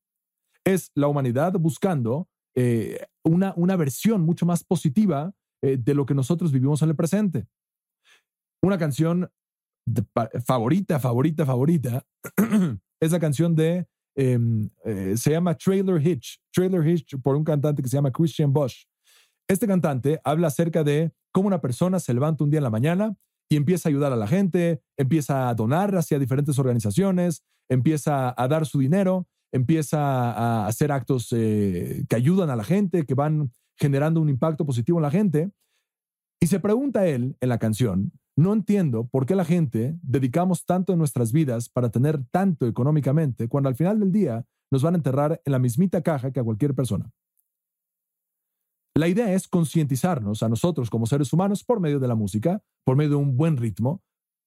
Es 0.63 0.91
la 0.95 1.07
humanidad 1.07 1.53
buscando 1.53 2.27
eh, 2.55 3.05
una, 3.23 3.53
una 3.55 3.75
versión 3.75 4.21
mucho 4.21 4.45
más 4.45 4.63
positiva 4.63 5.33
eh, 5.61 5.77
de 5.77 5.93
lo 5.93 6.05
que 6.05 6.13
nosotros 6.13 6.51
vivimos 6.51 6.81
en 6.81 6.89
el 6.89 6.95
presente. 6.95 7.47
Una 8.61 8.77
canción 8.77 9.29
favorita, 10.45 10.99
favorita, 10.99 11.45
favorita, 11.45 12.05
es 13.01 13.11
la 13.11 13.19
canción 13.19 13.55
de, 13.55 13.87
em, 14.15 14.69
eh, 14.85 15.15
se 15.17 15.31
llama 15.31 15.55
Trailer 15.55 16.05
Hitch, 16.05 16.39
Trailer 16.51 16.85
Hitch 16.85 17.15
por 17.21 17.35
un 17.35 17.43
cantante 17.43 17.81
que 17.81 17.89
se 17.89 17.97
llama 17.97 18.11
Christian 18.11 18.53
Bosch. 18.53 18.85
Este 19.47 19.67
cantante 19.67 20.19
habla 20.23 20.47
acerca 20.47 20.83
de 20.83 21.11
cómo 21.31 21.47
una 21.47 21.61
persona 21.61 21.99
se 21.99 22.13
levanta 22.13 22.43
un 22.43 22.51
día 22.51 22.59
en 22.59 22.63
la 22.63 22.69
mañana 22.69 23.15
y 23.49 23.55
empieza 23.55 23.89
a 23.89 23.91
ayudar 23.91 24.13
a 24.13 24.15
la 24.15 24.27
gente, 24.27 24.81
empieza 24.97 25.49
a 25.49 25.55
donar 25.55 25.95
hacia 25.95 26.19
diferentes 26.19 26.59
organizaciones, 26.59 27.43
empieza 27.67 28.33
a 28.37 28.47
dar 28.47 28.65
su 28.65 28.79
dinero, 28.79 29.27
empieza 29.51 30.31
a 30.31 30.67
hacer 30.67 30.91
actos 30.91 31.29
eh, 31.31 32.05
que 32.07 32.15
ayudan 32.15 32.49
a 32.51 32.55
la 32.55 32.63
gente, 32.63 33.05
que 33.05 33.15
van 33.15 33.51
generando 33.79 34.21
un 34.21 34.29
impacto 34.29 34.65
positivo 34.65 34.99
en 34.99 35.03
la 35.03 35.11
gente. 35.11 35.51
Y 36.41 36.47
se 36.47 36.59
pregunta 36.59 37.07
él 37.07 37.37
en 37.41 37.49
la 37.49 37.57
canción, 37.57 38.11
No 38.37 38.53
entiendo 38.53 39.05
por 39.05 39.25
qué 39.25 39.35
la 39.35 39.43
gente 39.43 39.99
dedicamos 40.01 40.65
tanto 40.65 40.93
de 40.93 40.97
nuestras 40.97 41.33
vidas 41.33 41.67
para 41.67 41.89
tener 41.89 42.23
tanto 42.31 42.67
económicamente 42.67 43.49
cuando 43.49 43.67
al 43.67 43.75
final 43.75 43.99
del 43.99 44.13
día 44.13 44.45
nos 44.71 44.81
van 44.81 44.93
a 44.93 44.97
enterrar 44.97 45.41
en 45.43 45.51
la 45.51 45.59
mismita 45.59 46.01
caja 46.01 46.31
que 46.31 46.39
a 46.39 46.43
cualquier 46.43 46.73
persona. 46.73 47.11
La 48.95 49.09
idea 49.09 49.33
es 49.33 49.47
concientizarnos 49.47 50.41
a 50.41 50.47
nosotros 50.49 50.89
como 50.89 51.05
seres 51.05 51.33
humanos 51.33 51.65
por 51.65 51.81
medio 51.81 51.99
de 51.99 52.07
la 52.07 52.15
música, 52.15 52.61
por 52.85 52.95
medio 52.95 53.11
de 53.11 53.15
un 53.17 53.35
buen 53.35 53.57
ritmo, 53.57 54.01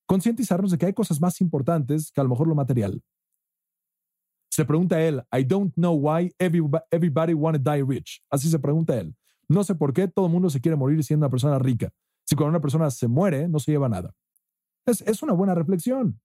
concientizarnos 0.06 0.70
de 0.70 0.78
que 0.78 0.86
hay 0.86 0.92
cosas 0.94 1.20
más 1.20 1.40
importantes 1.40 2.10
que 2.10 2.20
a 2.20 2.24
lo 2.24 2.30
mejor 2.30 2.48
lo 2.48 2.54
material. 2.54 3.02
Se 4.50 4.64
pregunta 4.64 5.02
él, 5.02 5.22
I 5.32 5.44
don't 5.44 5.72
know 5.74 5.94
why 5.94 6.30
everybody 6.38 7.32
wanna 7.32 7.58
die 7.58 7.82
rich. 7.82 8.22
Así 8.30 8.50
se 8.50 8.58
pregunta 8.58 8.98
él. 8.98 9.14
No 9.52 9.64
sé 9.64 9.74
por 9.74 9.92
qué 9.92 10.08
todo 10.08 10.26
el 10.26 10.32
mundo 10.32 10.48
se 10.48 10.60
quiere 10.60 10.76
morir 10.76 11.02
siendo 11.04 11.26
una 11.26 11.30
persona 11.30 11.58
rica. 11.58 11.90
Si 12.24 12.34
cuando 12.34 12.50
una 12.50 12.60
persona 12.60 12.90
se 12.90 13.06
muere, 13.06 13.48
no 13.48 13.58
se 13.58 13.72
lleva 13.72 13.88
nada. 13.88 14.14
Es, 14.86 15.02
es 15.02 15.22
una 15.22 15.34
buena 15.34 15.54
reflexión. 15.54 16.20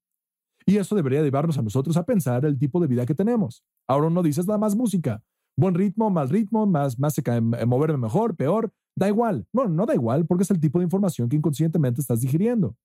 Y 0.65 0.77
eso 0.77 0.95
debería 0.95 1.21
llevarnos 1.21 1.57
a 1.57 1.61
nosotros 1.61 1.97
a 1.97 2.05
pensar 2.05 2.45
el 2.45 2.57
tipo 2.57 2.79
de 2.79 2.87
vida 2.87 3.05
que 3.05 3.15
tenemos. 3.15 3.63
Ahora 3.87 4.09
no 4.09 4.23
dices 4.23 4.47
nada 4.47 4.57
más 4.57 4.75
música. 4.75 5.21
Buen 5.57 5.75
ritmo, 5.75 6.09
mal 6.09 6.29
ritmo, 6.29 6.65
más, 6.65 6.99
más 6.99 7.15
cae, 7.23 7.41
moverme 7.41 7.97
mejor, 7.97 8.35
peor. 8.35 8.71
Da 8.95 9.07
igual. 9.07 9.45
Bueno, 9.51 9.71
no 9.71 9.85
da 9.85 9.93
igual 9.93 10.25
porque 10.25 10.43
es 10.43 10.51
el 10.51 10.59
tipo 10.59 10.79
de 10.79 10.85
información 10.85 11.29
que 11.29 11.35
inconscientemente 11.35 12.01
estás 12.01 12.21
digiriendo. 12.21 12.75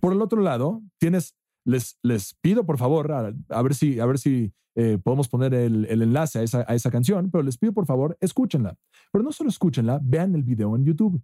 Por 0.00 0.12
el 0.12 0.22
otro 0.22 0.40
lado, 0.40 0.82
tienes 0.98 1.36
les, 1.66 1.98
les 2.02 2.34
pido 2.40 2.64
por 2.64 2.78
favor, 2.78 3.12
a, 3.12 3.62
ver 3.62 3.74
si, 3.74 4.00
a 4.00 4.06
ver 4.06 4.18
si 4.18 4.52
eh, 4.76 4.98
podemos 5.02 5.28
poner 5.28 5.52
el, 5.52 5.84
el 5.86 6.02
enlace 6.02 6.38
a 6.38 6.42
esa, 6.42 6.64
a 6.66 6.74
esa, 6.74 6.90
canción, 6.90 7.30
pero 7.30 7.42
les 7.42 7.58
pido 7.58 7.72
por 7.72 7.86
favor, 7.86 8.16
escúchenla. 8.20 8.76
Pero 9.12 9.24
no 9.24 9.32
solo 9.32 9.50
escúchenla, 9.50 10.00
vean 10.02 10.34
el 10.34 10.42
video 10.42 10.74
en 10.76 10.84
YouTube. 10.84 11.20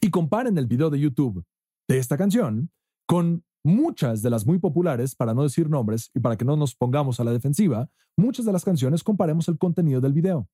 Y 0.00 0.10
comparen 0.10 0.56
el 0.58 0.66
video 0.66 0.90
de 0.90 1.00
YouTube 1.00 1.44
de 1.88 1.98
esta 1.98 2.16
canción 2.16 2.70
con 3.06 3.44
muchas 3.64 4.22
de 4.22 4.30
las 4.30 4.46
muy 4.46 4.58
populares, 4.58 5.14
para 5.14 5.34
no 5.34 5.42
decir 5.42 5.68
nombres 5.70 6.10
y 6.14 6.20
para 6.20 6.36
que 6.36 6.44
no 6.44 6.56
nos 6.56 6.74
pongamos 6.74 7.18
a 7.18 7.24
la 7.24 7.32
defensiva, 7.32 7.88
muchas 8.16 8.44
de 8.44 8.52
las 8.52 8.64
canciones 8.64 9.02
comparemos 9.02 9.48
el 9.48 9.58
contenido 9.58 10.00
del 10.00 10.12
video. 10.12 10.48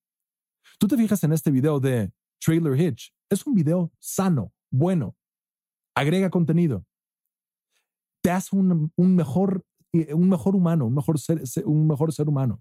Tú 0.78 0.87
te 0.87 0.96
fijas 0.96 1.22
en 1.24 1.33
este 1.33 1.50
video 1.50 1.80
de 1.80 2.12
Trailer 2.38 2.80
Hitch, 2.80 3.12
es 3.28 3.46
un 3.46 3.54
video 3.54 3.92
sano, 3.98 4.52
bueno, 4.70 5.16
agrega 5.94 6.30
contenido, 6.30 6.87
te 8.22 8.30
hace 8.30 8.54
un, 8.54 8.92
mejor, 8.96 9.64
eh, 9.92 10.14
un 10.14 10.28
mejor 10.28 10.54
humano, 10.54 10.87
un 10.87 10.94
mejor 10.94 11.18
ser, 11.18 11.42
un 11.64 11.87
mejor 11.87 12.12
ser 12.12 12.28
humano. 12.28 12.61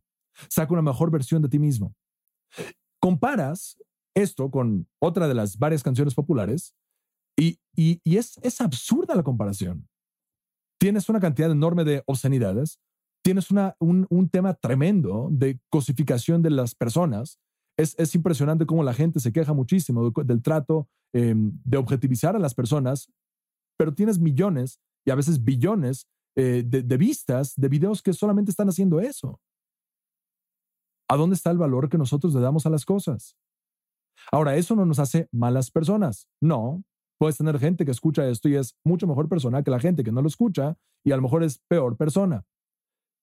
Saca 0.50 0.74
una 0.74 0.82
mejor 0.82 1.12
versión 1.12 1.42
de 1.42 1.50
ti 1.50 1.60
mismo. 1.60 1.94
Comparas 3.02 3.78
esto 4.16 4.50
con 4.52 4.88
otra 5.00 5.28
de 5.28 5.34
las 5.34 5.58
varias 5.58 5.84
canciones 5.84 6.14
populares 6.14 6.76
y, 7.38 7.60
y, 7.76 8.00
es, 8.18 8.38
es 8.42 8.60
absurda 8.62 9.16
la 9.16 9.24
comparación. 9.24 9.88
Tienes 10.80 11.10
una 11.10 11.20
cantidad 11.20 11.52
enorme 11.52 11.84
de 11.84 12.04
obscenidades, 12.06 12.80
tienes 13.24 13.52
una, 13.52 13.76
un, 13.80 14.08
un, 14.10 14.30
tema 14.30 14.54
tremendo 14.54 15.30
de 15.32 15.60
cosificación 15.70 16.42
de 16.42 16.50
las 16.50 16.76
personas. 16.76 17.40
Es, 17.78 17.96
es 17.98 18.14
impresionante 18.16 18.66
cómo 18.66 18.84
la 18.84 18.94
gente 18.94 19.20
se 19.20 19.32
queja 19.32 19.54
muchísimo 19.54 20.12
del 20.12 20.42
trato 20.42 20.90
em, 21.14 21.52
de 21.64 21.78
objetivizar 21.78 22.36
a 22.36 22.40
las 22.40 22.54
personas, 22.54 23.10
pero 23.78 23.94
tienes 23.94 24.20
millones 24.20 24.82
y 25.10 25.12
a 25.12 25.16
veces 25.16 25.44
billones 25.44 26.08
eh, 26.36 26.62
de, 26.64 26.98
vistas 26.98 27.56
de 27.56 27.68
videos 27.68 28.04
que 28.04 28.14
solamente 28.14 28.52
están 28.52 28.70
haciendo 28.70 29.00
eso. 29.00 29.42
¿A 31.10 31.18
dónde 31.18 31.36
está 31.36 31.50
el 31.50 31.58
valor 31.58 31.90
que 31.90 31.98
nosotros 31.98 32.32
le 32.36 32.42
damos 32.42 32.68
a 32.68 32.70
las 32.70 32.86
cosas? 32.86 33.36
Ahora, 34.32 34.56
eso 34.56 34.76
no 34.76 34.86
nos 34.86 35.00
hace 35.00 35.28
malas 35.32 35.72
personas. 35.72 36.30
No, 36.40 36.84
puedes 37.18 37.38
tener 37.38 37.58
gente 37.58 37.86
que 37.86 37.92
escucha 37.92 38.30
esto 38.30 38.50
y 38.50 38.56
es 38.56 38.76
mucho 38.86 39.08
mejor 39.08 39.28
persona 39.28 39.64
que 39.64 39.72
la 39.72 39.80
gente 39.80 40.04
que 40.04 40.12
no 40.12 40.22
lo 40.22 40.28
escucha 40.28 40.78
y 41.04 41.12
a 41.12 41.16
lo 41.16 41.24
mejor 41.24 41.44
es 41.44 41.58
peor 41.68 41.98
persona. 41.98 42.46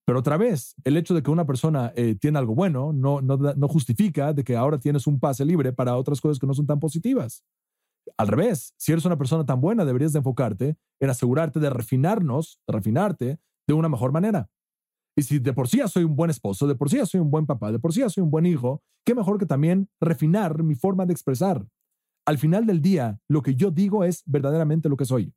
Pero 0.04 0.18
otra 0.18 0.36
vez, 0.36 0.74
el 0.82 0.96
hecho 0.96 1.14
de 1.14 1.22
que 1.22 1.30
una 1.30 1.46
persona 1.46 1.92
eh, 1.94 2.16
tiene 2.16 2.40
algo 2.40 2.56
bueno 2.56 2.92
no, 2.92 3.20
no, 3.20 3.36
no 3.36 3.68
justifica 3.68 4.32
de 4.32 4.42
que 4.42 4.56
ahora 4.56 4.80
tienes 4.80 5.06
un 5.06 5.20
pase 5.20 5.44
libre 5.44 5.72
para 5.72 5.96
otras 5.96 6.20
cosas 6.20 6.40
que 6.40 6.48
no 6.48 6.54
son 6.54 6.66
tan 6.66 6.80
positivas. 6.80 7.44
Al 8.16 8.28
revés, 8.28 8.74
si 8.76 8.92
eres 8.92 9.04
una 9.04 9.18
persona 9.18 9.44
tan 9.44 9.60
buena, 9.60 9.84
deberías 9.84 10.12
de 10.12 10.18
enfocarte 10.18 10.76
en 11.00 11.10
asegurarte 11.10 11.60
de 11.60 11.70
refinarnos, 11.70 12.60
de 12.66 12.72
refinarte 12.72 13.40
de 13.66 13.74
una 13.74 13.88
mejor 13.88 14.12
manera. 14.12 14.48
Y 15.18 15.22
si 15.22 15.38
de 15.38 15.52
por 15.52 15.68
sí 15.68 15.78
ya 15.78 15.88
soy 15.88 16.04
un 16.04 16.14
buen 16.14 16.30
esposo, 16.30 16.66
de 16.66 16.74
por 16.74 16.90
sí 16.90 16.98
ya 16.98 17.06
soy 17.06 17.20
un 17.20 17.30
buen 17.30 17.46
papá, 17.46 17.72
de 17.72 17.78
por 17.78 17.92
sí 17.92 18.00
ya 18.00 18.10
soy 18.10 18.22
un 18.22 18.30
buen 18.30 18.46
hijo, 18.46 18.82
qué 19.04 19.14
mejor 19.14 19.38
que 19.38 19.46
también 19.46 19.88
refinar 20.00 20.62
mi 20.62 20.74
forma 20.74 21.06
de 21.06 21.12
expresar. 21.12 21.66
Al 22.26 22.38
final 22.38 22.66
del 22.66 22.82
día, 22.82 23.18
lo 23.28 23.42
que 23.42 23.54
yo 23.54 23.70
digo 23.70 24.04
es 24.04 24.22
verdaderamente 24.26 24.88
lo 24.88 24.96
que 24.96 25.04
soy. 25.04 25.32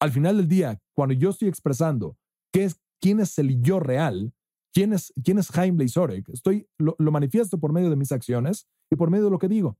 Al 0.00 0.10
final 0.10 0.36
del 0.36 0.48
día, 0.48 0.78
cuando 0.94 1.14
yo 1.14 1.30
estoy 1.30 1.48
expresando 1.48 2.16
qué 2.52 2.64
es, 2.64 2.80
quién 3.00 3.20
es 3.20 3.38
el 3.38 3.62
yo 3.62 3.80
real, 3.80 4.34
quién 4.74 4.92
es, 4.92 5.12
quién 5.24 5.38
es 5.38 5.50
Jaime 5.50 5.78
Blazorek, 5.78 6.28
estoy, 6.28 6.68
lo 6.78 7.10
manifiesto 7.10 7.58
por 7.58 7.72
medio 7.72 7.90
de 7.90 7.96
mis 7.96 8.12
acciones 8.12 8.66
y 8.90 8.96
por 8.96 9.10
medio 9.10 9.24
de 9.24 9.30
lo 9.30 9.38
que 9.38 9.48
digo. 9.48 9.78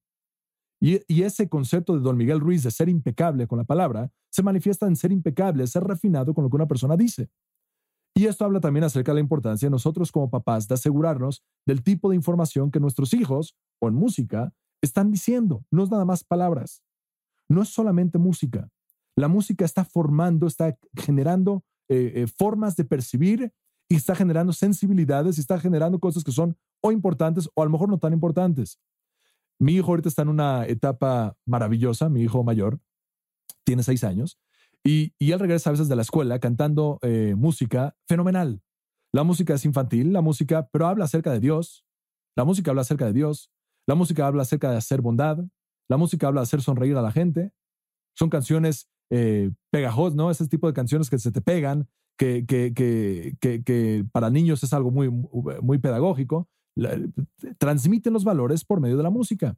Y, 0.80 1.22
ese 1.22 1.48
concepto 1.48 1.94
de 1.94 2.00
don 2.00 2.16
Miguel 2.16 2.40
Ruiz 2.40 2.62
de 2.62 2.70
ser 2.70 2.88
impecable 2.88 3.46
con 3.46 3.58
la 3.58 3.64
palabra 3.64 4.10
se 4.30 4.42
manifiesta 4.42 4.86
en 4.86 4.96
ser 4.96 5.12
impecable, 5.12 5.66
ser 5.66 5.84
refinado 5.84 6.32
con 6.32 6.44
lo 6.44 6.50
que 6.50 6.56
una 6.56 6.68
persona 6.68 6.96
dice. 6.96 7.28
Y 8.14 8.26
esto 8.26 8.44
habla 8.44 8.60
también 8.60 8.84
acerca 8.84 9.12
de 9.12 9.16
la 9.16 9.20
importancia 9.20 9.66
de 9.66 9.70
nosotros 9.70 10.10
como 10.10 10.30
papás 10.30 10.66
de 10.68 10.74
asegurarnos 10.74 11.44
del 11.66 11.82
tipo 11.82 12.08
de 12.08 12.16
información 12.16 12.70
que 12.70 12.80
nuestros 12.80 13.12
hijos, 13.12 13.56
o 13.78 13.88
en 13.88 13.94
música, 13.94 14.54
están 14.82 15.10
diciendo. 15.10 15.64
No 15.70 15.84
es 15.84 15.90
nada 15.90 16.04
más 16.04 16.24
palabras. 16.24 16.82
No 17.48 17.62
es 17.62 17.68
solamente 17.68 18.18
música. 18.18 18.68
La 19.16 19.28
música 19.28 19.64
está 19.64 19.84
formando, 19.84 20.46
está 20.46 20.78
generando 20.96 21.62
eh, 21.88 22.12
eh, 22.14 22.26
formas 22.26 22.74
de 22.76 22.84
percibir 22.84 23.52
y 23.88 23.96
está 23.96 24.14
generando 24.14 24.52
sensibilidades 24.52 25.36
y 25.36 25.40
está 25.40 25.58
generando 25.60 25.98
cosas 25.98 26.24
que 26.24 26.32
son 26.32 26.56
o 26.80 26.92
importantes 26.92 27.50
o 27.54 27.62
a 27.62 27.64
lo 27.64 27.70
mejor 27.70 27.88
no 27.88 27.98
tan 27.98 28.12
importantes. 28.12 28.78
Mi 29.60 29.74
hijo 29.74 29.90
ahorita 29.90 30.08
está 30.08 30.22
en 30.22 30.28
una 30.28 30.66
etapa 30.66 31.36
maravillosa, 31.46 32.08
mi 32.08 32.22
hijo 32.22 32.42
mayor, 32.42 32.80
tiene 33.64 33.82
seis 33.82 34.04
años, 34.04 34.38
y, 34.82 35.12
él 35.18 35.38
regresa 35.38 35.68
a 35.68 35.72
veces 35.72 35.88
de 35.88 35.96
la 35.96 36.02
escuela 36.02 36.38
cantando 36.38 36.98
eh, 37.02 37.34
música 37.36 37.94
fenomenal. 38.08 38.62
La 39.12 39.24
música 39.24 39.54
es 39.54 39.64
infantil, 39.66 40.12
la 40.12 40.22
música, 40.22 40.68
pero 40.72 40.86
habla 40.86 41.04
acerca 41.04 41.30
de 41.32 41.40
Dios. 41.40 41.84
La 42.36 42.44
música 42.44 42.70
habla 42.70 42.82
acerca 42.82 43.04
de 43.04 43.12
Dios. 43.12 43.50
La 43.86 43.94
música 43.94 44.26
habla 44.26 44.42
acerca 44.42 44.70
de 44.70 44.78
hacer 44.78 45.02
bondad. 45.02 45.38
La 45.88 45.98
música 45.98 46.28
habla 46.28 46.40
de 46.40 46.44
hacer 46.44 46.62
sonreír 46.62 46.96
a 46.96 47.02
la 47.02 47.12
gente. 47.12 47.52
Son 48.16 48.30
canciones 48.30 48.88
eh, 49.10 49.50
pegajosas, 49.70 50.14
¿no? 50.14 50.30
Ese 50.30 50.48
tipo 50.48 50.68
de 50.68 50.72
canciones 50.72 51.10
que 51.10 51.18
se 51.18 51.32
te 51.32 51.42
pegan, 51.42 51.88
que, 52.16 52.46
que, 52.46 52.72
que, 52.72 53.62
que, 53.62 54.06
para 54.12 54.30
niños 54.30 54.62
es 54.62 54.72
algo 54.72 54.90
muy, 54.90 55.10
muy 55.10 55.78
pedagógico 55.78 56.48
transmiten 57.58 58.12
los 58.12 58.24
valores 58.24 58.64
por 58.64 58.80
medio 58.80 58.96
de 58.96 59.02
la 59.02 59.10
música. 59.10 59.56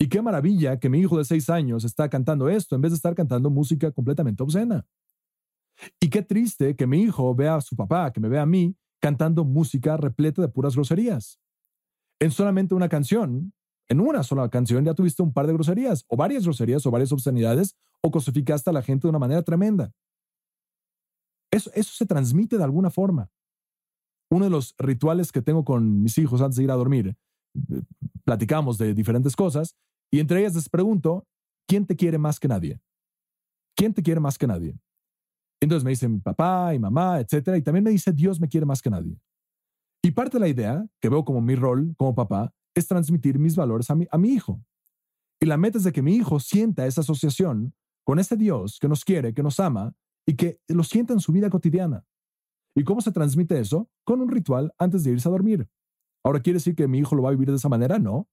Y 0.00 0.08
qué 0.08 0.22
maravilla 0.22 0.78
que 0.78 0.88
mi 0.88 1.00
hijo 1.00 1.18
de 1.18 1.24
seis 1.24 1.50
años 1.50 1.84
está 1.84 2.08
cantando 2.08 2.48
esto 2.48 2.76
en 2.76 2.82
vez 2.82 2.92
de 2.92 2.96
estar 2.96 3.14
cantando 3.14 3.50
música 3.50 3.90
completamente 3.90 4.42
obscena. 4.42 4.86
Y 6.00 6.08
qué 6.08 6.22
triste 6.22 6.76
que 6.76 6.86
mi 6.86 7.02
hijo 7.02 7.34
vea 7.34 7.56
a 7.56 7.60
su 7.60 7.76
papá, 7.76 8.12
que 8.12 8.20
me 8.20 8.28
vea 8.28 8.42
a 8.42 8.46
mí, 8.46 8.76
cantando 9.00 9.44
música 9.44 9.96
repleta 9.96 10.42
de 10.42 10.48
puras 10.48 10.74
groserías. 10.74 11.40
En 12.20 12.30
solamente 12.30 12.74
una 12.74 12.88
canción, 12.88 13.52
en 13.88 14.00
una 14.00 14.22
sola 14.22 14.48
canción 14.50 14.84
ya 14.84 14.94
tuviste 14.94 15.22
un 15.22 15.32
par 15.32 15.46
de 15.46 15.52
groserías, 15.52 16.04
o 16.08 16.16
varias 16.16 16.44
groserías, 16.44 16.84
o 16.86 16.90
varias 16.90 17.12
obscenidades, 17.12 17.76
o 18.00 18.10
cosificaste 18.10 18.70
a 18.70 18.72
la 18.72 18.82
gente 18.82 19.06
de 19.06 19.10
una 19.10 19.18
manera 19.18 19.42
tremenda. 19.42 19.92
Eso, 21.50 21.70
eso 21.74 21.92
se 21.92 22.06
transmite 22.06 22.58
de 22.58 22.64
alguna 22.64 22.90
forma 22.90 23.30
uno 24.30 24.44
de 24.44 24.50
los 24.50 24.74
rituales 24.78 25.32
que 25.32 25.42
tengo 25.42 25.64
con 25.64 26.02
mis 26.02 26.18
hijos 26.18 26.40
antes 26.40 26.56
de 26.56 26.64
ir 26.64 26.70
a 26.70 26.74
dormir, 26.74 27.16
eh, 27.54 27.82
platicamos 28.24 28.78
de 28.78 28.94
diferentes 28.94 29.34
cosas 29.34 29.76
y 30.10 30.20
entre 30.20 30.40
ellas 30.40 30.54
les 30.54 30.68
pregunto, 30.68 31.26
¿quién 31.66 31.86
te 31.86 31.96
quiere 31.96 32.18
más 32.18 32.38
que 32.38 32.48
nadie? 32.48 32.80
¿Quién 33.76 33.94
te 33.94 34.02
quiere 34.02 34.20
más 34.20 34.38
que 34.38 34.46
nadie? 34.46 34.78
Entonces 35.60 35.84
me 35.84 35.90
dicen 35.90 36.20
papá 36.20 36.74
y 36.74 36.78
mamá, 36.78 37.20
etcétera, 37.20 37.56
y 37.56 37.62
también 37.62 37.84
me 37.84 37.90
dice 37.90 38.12
Dios 38.12 38.40
me 38.40 38.48
quiere 38.48 38.66
más 38.66 38.80
que 38.80 38.90
nadie. 38.90 39.18
Y 40.02 40.12
parte 40.12 40.36
de 40.36 40.40
la 40.40 40.48
idea 40.48 40.86
que 41.00 41.08
veo 41.08 41.24
como 41.24 41.40
mi 41.40 41.54
rol 41.54 41.94
como 41.96 42.14
papá 42.14 42.52
es 42.74 42.86
transmitir 42.86 43.38
mis 43.38 43.56
valores 43.56 43.90
a 43.90 43.94
mi, 43.94 44.06
a 44.10 44.18
mi 44.18 44.30
hijo. 44.30 44.62
Y 45.40 45.46
la 45.46 45.56
meta 45.56 45.78
es 45.78 45.84
de 45.84 45.92
que 45.92 46.02
mi 46.02 46.14
hijo 46.14 46.40
sienta 46.40 46.86
esa 46.86 47.00
asociación 47.00 47.74
con 48.04 48.18
ese 48.18 48.36
Dios 48.36 48.78
que 48.80 48.88
nos 48.88 49.04
quiere, 49.04 49.34
que 49.34 49.42
nos 49.42 49.60
ama 49.60 49.94
y 50.26 50.34
que 50.34 50.60
lo 50.68 50.84
sienta 50.84 51.12
en 51.12 51.20
su 51.20 51.32
vida 51.32 51.50
cotidiana. 51.50 52.04
¿Y 52.78 52.84
cómo 52.84 53.00
se 53.00 53.10
transmite 53.10 53.58
eso? 53.58 53.90
Con 54.04 54.20
un 54.20 54.30
ritual 54.30 54.72
antes 54.78 55.02
de 55.02 55.10
irse 55.10 55.28
a 55.28 55.32
dormir. 55.32 55.68
Ahora, 56.24 56.38
¿quiere 56.38 56.58
decir 56.58 56.76
que 56.76 56.86
mi 56.86 56.98
hijo 56.98 57.16
lo 57.16 57.24
va 57.24 57.30
a 57.30 57.32
vivir 57.32 57.50
de 57.50 57.56
esa 57.56 57.68
manera? 57.68 57.98
No. 57.98 58.28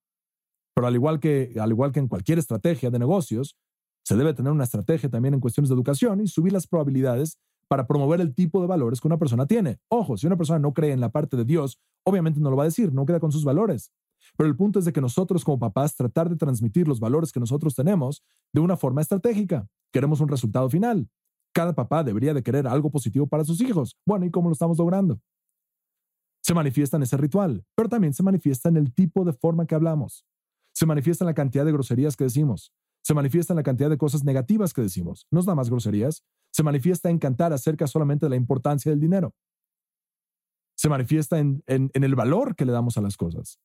Pero 0.75 0.85
al 0.85 0.93
igual 0.93 1.19
que, 1.19 1.55
al 1.59 1.71
igual 1.71 1.91
que 1.91 1.99
en 1.99 2.07
cualquier 2.07 2.37
estrategia 2.37 2.91
de 2.91 2.99
negocios, 2.99 3.57
se 4.03 4.15
debe 4.15 4.35
tener 4.35 4.51
una 4.51 4.65
estrategia 4.65 5.09
también 5.09 5.33
en 5.33 5.39
cuestiones 5.39 5.69
de 5.69 5.73
educación 5.73 6.21
y 6.21 6.27
subir 6.27 6.53
las 6.53 6.67
probabilidades 6.67 7.39
para 7.67 7.87
promover 7.87 8.21
el 8.21 8.35
tipo 8.35 8.61
de 8.61 8.67
valores 8.67 9.01
que 9.01 9.07
una 9.07 9.17
persona 9.17 9.47
tiene. 9.47 9.79
Ojo, 9.89 10.15
si 10.15 10.27
una 10.27 10.37
persona 10.37 10.59
no 10.59 10.73
cree 10.73 10.91
en 10.91 10.99
la 10.99 11.09
parte 11.09 11.35
de 11.37 11.45
Dios, 11.45 11.79
obviamente 12.03 12.39
no 12.39 12.51
lo 12.51 12.55
va 12.55 12.63
a 12.63 12.67
decir, 12.67 12.93
no 12.93 13.07
queda 13.07 13.19
con 13.19 13.31
sus 13.31 13.45
valores. 13.45 13.91
Pero 14.37 14.47
el 14.47 14.55
punto 14.55 14.77
es 14.77 14.85
de 14.85 14.93
que 14.93 15.01
nosotros 15.01 15.43
como 15.43 15.57
papás 15.57 15.95
tratar 15.95 16.29
de 16.29 16.35
transmitir 16.35 16.87
los 16.87 16.99
valores 16.99 17.31
que 17.31 17.39
nosotros 17.39 17.73
tenemos 17.73 18.23
de 18.53 18.61
una 18.61 18.77
forma 18.77 19.01
estratégica. 19.01 19.67
Queremos 19.91 20.21
un 20.21 20.27
resultado 20.27 20.69
final. 20.69 21.09
Cada 21.55 21.73
papá 21.73 22.03
debería 22.03 22.33
de 22.33 22.43
querer 22.43 22.67
algo 22.67 22.91
positivo 22.91 23.25
para 23.25 23.45
sus 23.45 23.61
hijos. 23.61 23.97
Bueno, 24.05 24.25
¿y 24.25 24.31
cómo 24.31 24.49
lo 24.49 24.53
estamos 24.53 24.77
logrando? 24.77 25.21
Se 26.43 26.53
manifiesta 26.53 26.97
en 26.97 27.03
ese 27.03 27.15
ritual, 27.15 27.65
pero 27.75 27.87
también 27.87 28.13
se 28.13 28.21
manifiesta 28.21 28.67
en 28.69 28.75
el 28.75 28.93
tipo 28.93 29.23
de 29.23 29.31
forma 29.31 29.65
que 29.65 29.73
hablamos. 29.73 30.25
Se 30.73 30.85
manifiesta 30.85 31.23
en 31.23 31.27
la 31.27 31.33
cantidad 31.33 31.65
de 31.65 31.71
groserías 31.71 32.17
que 32.17 32.25
decimos. 32.25 32.73
Se 33.01 33.13
manifiesta 33.13 33.53
en 33.53 33.57
la 33.57 33.63
cantidad 33.63 33.89
de 33.89 33.97
cosas 33.97 34.25
negativas 34.25 34.73
que 34.73 34.81
decimos. 34.81 35.25
No 35.31 35.39
es 35.39 35.45
nada 35.45 35.55
más 35.55 35.69
groserías. 35.69 36.23
Se 36.51 36.63
manifiesta 36.63 37.09
en 37.09 37.19
cantar 37.19 37.53
acerca 37.53 37.87
solamente 37.87 38.25
de 38.25 38.31
la 38.31 38.35
importancia 38.35 38.91
del 38.91 38.99
dinero. 38.99 39.33
Se 40.77 40.89
manifiesta 40.89 41.39
en, 41.39 41.63
en 41.67 42.03
el 42.03 42.15
valor 42.15 42.55
que 42.55 42.65
le 42.65 42.73
damos 42.73 42.97
a 42.97 43.01
las 43.01 43.15
cosas. 43.15 43.59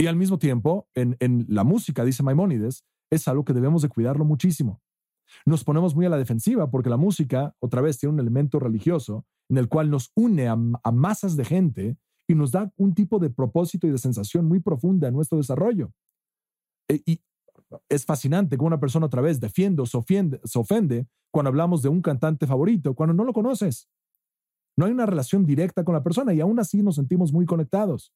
Y 0.00 0.06
al 0.06 0.14
mismo 0.14 0.38
tiempo, 0.38 0.88
en, 0.94 1.16
la 1.48 1.64
música, 1.64 2.04
dice 2.04 2.22
Maimónides, 2.22 2.84
es 3.10 3.26
algo 3.26 3.44
que 3.44 3.52
debemos 3.52 3.82
de 3.82 3.88
cuidarlo 3.88 4.24
muchísimo. 4.24 4.80
Nos 5.46 5.64
ponemos 5.64 5.94
muy 5.94 6.06
a 6.06 6.08
la 6.08 6.18
defensiva 6.18 6.70
porque 6.70 6.90
la 6.90 6.96
música, 6.96 7.54
otra 7.60 7.80
vez, 7.80 7.98
tiene 7.98 8.14
un 8.14 8.20
elemento 8.20 8.58
religioso 8.58 9.26
en 9.48 9.58
el 9.58 9.68
cual 9.68 9.90
nos 9.90 10.12
une 10.14 10.48
a, 10.48 10.56
masas 10.56 11.36
de 11.36 11.44
gente 11.44 11.96
y 12.26 12.34
nos 12.34 12.52
da 12.52 12.72
un 12.76 12.94
tipo 12.94 13.18
de 13.18 13.30
propósito 13.30 13.86
y 13.86 13.90
de 13.90 13.98
sensación 13.98 14.46
muy 14.46 14.60
profunda 14.60 15.08
en 15.08 15.14
nuestro 15.14 15.38
desarrollo. 15.38 15.92
E, 16.88 17.02
y 17.06 17.22
es 17.88 18.04
fascinante 18.04 18.56
que 18.56 18.64
una 18.64 18.80
persona 18.80 19.06
otra 19.06 19.22
vez 19.22 19.40
defiende 19.40 19.82
o 19.82 19.86
se 19.86 19.96
ofende 19.96 21.08
cuando 21.30 21.48
hablamos 21.48 21.82
de 21.82 21.88
un 21.88 22.02
cantante 22.02 22.46
favorito, 22.46 22.94
cuando 22.94 23.14
no 23.14 23.24
lo 23.24 23.32
conoces. 23.32 23.88
No 24.76 24.86
hay 24.86 24.92
una 24.92 25.06
relación 25.06 25.44
directa 25.44 25.84
con 25.84 25.94
la 25.94 26.02
persona 26.02 26.32
y 26.32 26.40
aún 26.40 26.58
así 26.60 26.82
nos 26.82 26.96
sentimos 26.96 27.32
muy 27.32 27.46
conectados. 27.46 28.12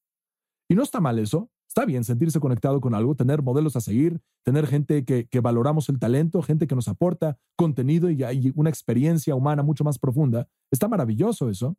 Y 0.69 0.75
no 0.75 0.83
está 0.83 1.01
mal 1.01 1.19
eso. 1.19 1.51
Está 1.73 1.87
bien 1.87 2.05
sentirse 2.05 2.39
conectado 2.39 2.83
con 2.83 2.95
algo, 2.95 3.15
tener 3.15 3.41
modelos 3.41 3.77
a 3.77 3.81
seguir, 3.81 4.21
tener 4.45 4.67
gente 4.67 5.07
que, 5.07 5.41
valoramos 5.41 5.89
el 5.89 5.99
talento, 5.99 6.43
gente 6.43 6.67
que 6.67 6.75
nos 6.75 6.87
aporta 6.87 7.39
contenido 7.57 8.11
y, 8.11 8.23
hay 8.25 8.53
una 8.57 8.69
experiencia 8.69 9.35
humana 9.35 9.63
mucho 9.63 9.83
más 9.83 9.99
profunda. 9.99 10.47
Está 10.71 10.87
maravilloso 10.87 11.49
eso. 11.49 11.79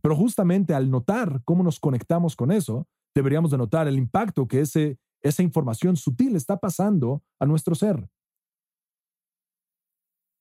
Pero 0.00 0.16
justamente 0.16 0.72
al 0.72 0.90
notar 0.90 1.42
cómo 1.44 1.62
nos 1.62 1.78
conectamos 1.78 2.36
con 2.36 2.50
eso, 2.50 2.88
deberíamos 3.14 3.50
de 3.50 3.58
notar 3.58 3.86
el 3.86 3.98
impacto 3.98 4.48
que 4.48 4.60
ese, 4.60 4.98
esa 5.20 5.42
información 5.42 5.98
sutil 5.98 6.34
está 6.34 6.56
pasando 6.56 7.22
a 7.38 7.44
nuestro 7.44 7.74
ser. 7.74 8.08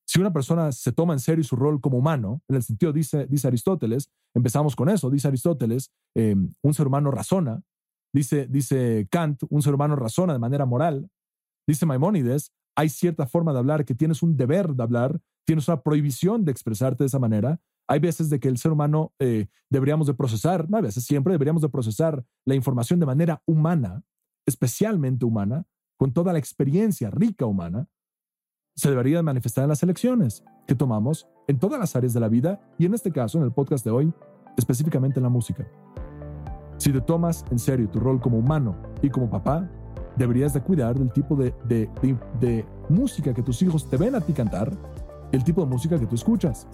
Si 0.07 0.21
una 0.21 0.31
persona 0.31 0.71
se 0.71 0.93
toma 0.93 1.11
en 1.11 1.19
serio 1.19 1.43
su 1.43 1.57
rol 1.57 1.81
como 1.81 1.97
humano, 1.97 2.41
en 2.47 2.55
el 2.55 2.63
sentido, 2.63 2.93
dice, 2.93 3.27
dice 3.27 3.49
Aristóteles, 3.49 4.09
empezamos 4.33 4.77
con 4.77 4.87
eso, 4.87 5.09
dice 5.09 5.27
Aristóteles, 5.27 5.91
eh, 6.15 6.37
un 6.61 6.73
ser 6.73 6.87
humano 6.87 7.11
razona, 7.11 7.61
Dice, 8.13 9.07
Kant, 9.09 9.43
un 9.49 9.61
ser 9.61 9.73
humano 9.73 9.95
razona 9.95 10.33
de 10.33 10.39
manera 10.39 10.65
moral. 10.65 11.09
Dice 11.67 11.85
Maimónides, 11.85 12.51
hay 12.75 12.89
cierta 12.89 13.25
forma 13.27 13.53
de 13.53 13.59
hablar 13.59 13.85
que 13.85 13.95
tienes 13.95 14.21
un 14.23 14.35
deber 14.35 14.69
de 14.73 14.83
hablar, 14.83 15.21
tienes 15.45 15.67
una 15.67 15.81
prohibición 15.81 16.43
de 16.43 16.51
expresarte 16.51 17.03
de 17.03 17.07
esa 17.07 17.19
manera. 17.19 17.59
Hay 17.87 17.99
veces 17.99 18.29
de 18.29 18.39
que 18.39 18.47
el 18.47 18.57
ser 18.57 18.71
humano 18.71 19.13
eh, 19.19 19.47
deberíamos 19.69 20.07
de 20.07 20.13
procesar, 20.13 20.69
no 20.69 20.77
a 20.77 20.81
veces 20.81 21.03
siempre 21.03 21.33
deberíamos 21.33 21.61
de 21.61 21.69
procesar 21.69 22.25
la 22.45 22.55
información 22.55 22.99
de 22.99 23.05
manera 23.05 23.41
humana, 23.45 24.03
especialmente 24.45 25.25
humana, 25.25 25.65
con 25.97 26.13
toda 26.13 26.33
la 26.33 26.39
experiencia 26.39 27.09
rica 27.11 27.45
humana, 27.45 27.87
se 28.75 28.89
debería 28.89 29.17
de 29.17 29.23
manifestar 29.23 29.63
en 29.63 29.69
las 29.69 29.83
elecciones 29.83 30.43
que 30.67 30.75
tomamos 30.75 31.27
en 31.47 31.59
todas 31.59 31.79
las 31.79 31.95
áreas 31.95 32.13
de 32.13 32.19
la 32.19 32.29
vida 32.29 32.59
y 32.77 32.85
en 32.85 32.93
este 32.93 33.11
caso, 33.11 33.37
en 33.37 33.43
el 33.43 33.51
podcast 33.51 33.83
de 33.85 33.91
hoy, 33.91 34.13
específicamente 34.57 35.19
en 35.19 35.23
la 35.23 35.29
música. 35.29 35.67
Si 36.81 36.91
te 36.91 36.99
tomas 36.99 37.45
en 37.51 37.59
serio 37.59 37.87
tu 37.87 37.99
rol 37.99 38.19
como 38.19 38.39
humano 38.39 38.75
y 39.03 39.09
como 39.11 39.29
papá, 39.29 39.69
deberías 40.15 40.51
de 40.51 40.61
cuidar 40.61 40.97
del 40.97 41.11
tipo 41.11 41.35
de, 41.35 41.53
de, 41.67 42.65
música 42.89 43.35
que 43.35 43.43
tus 43.43 43.61
hijos 43.61 43.87
te 43.87 43.97
ven 43.97 44.15
a 44.15 44.19
ti 44.19 44.33
cantar, 44.33 44.71
el 45.31 45.43
tipo 45.43 45.61
de 45.61 45.67
música 45.67 45.99
que 45.99 46.07
tú 46.07 46.15
escuchas 46.15 46.65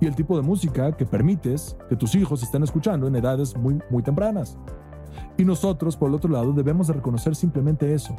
y 0.00 0.06
el 0.06 0.14
tipo 0.14 0.36
de 0.36 0.42
música 0.42 0.96
que 0.96 1.04
permites 1.04 1.76
que 1.90 1.96
tus 1.96 2.14
hijos 2.14 2.42
estén 2.42 2.62
escuchando 2.62 3.06
en 3.06 3.14
edades 3.14 3.54
muy, 3.54 3.78
muy 3.90 4.02
tempranas. 4.02 4.56
Y 5.36 5.44
nosotros, 5.44 5.98
por 5.98 6.08
el 6.08 6.14
otro 6.14 6.30
lado, 6.30 6.54
debemos 6.54 6.86
de 6.86 6.94
reconocer 6.94 7.36
simplemente 7.36 7.92
eso. 7.92 8.16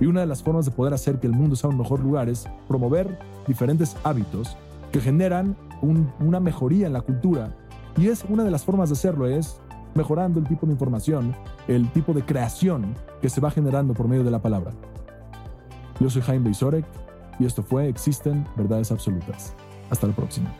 Y 0.00 0.06
una 0.06 0.20
de 0.20 0.26
las 0.26 0.42
formas 0.42 0.64
de 0.64 0.70
poder 0.70 0.94
hacer 0.94 1.20
que 1.20 1.26
el 1.26 1.34
mundo 1.34 1.56
sea 1.56 1.68
un 1.68 1.76
mejor 1.76 2.00
lugar 2.00 2.30
es 2.30 2.48
promover 2.68 3.18
diferentes 3.46 3.98
hábitos 4.02 4.56
que 4.92 5.02
generan 5.02 5.58
una 5.82 6.40
mejoría 6.40 6.86
en 6.86 6.94
la 6.94 7.02
cultura. 7.02 7.54
Y 7.98 8.08
es 8.08 8.24
una 8.30 8.44
de 8.44 8.50
las 8.50 8.64
formas 8.64 8.88
de 8.88 8.94
hacerlo 8.94 9.26
es 9.26 9.60
mejorando 9.94 10.38
el 10.38 10.46
tipo 10.46 10.66
de 10.66 10.72
información, 10.72 11.34
el 11.68 11.90
tipo 11.92 12.12
de 12.12 12.22
creación 12.22 12.94
que 13.20 13.28
se 13.28 13.40
va 13.40 13.50
generando 13.50 13.94
por 13.94 14.08
medio 14.08 14.24
de 14.24 14.30
la 14.30 14.40
palabra. 14.40 14.72
Yo 15.98 16.08
soy 16.08 16.22
Jaime 16.22 16.46
Beisorek 16.46 16.84
y 17.38 17.46
esto 17.46 17.62
fue 17.62 17.88
Existen 17.88 18.46
Verdades 18.56 18.92
Absolutas. 18.92 19.54
Hasta 19.90 20.06
la 20.06 20.14
próxima. 20.14 20.52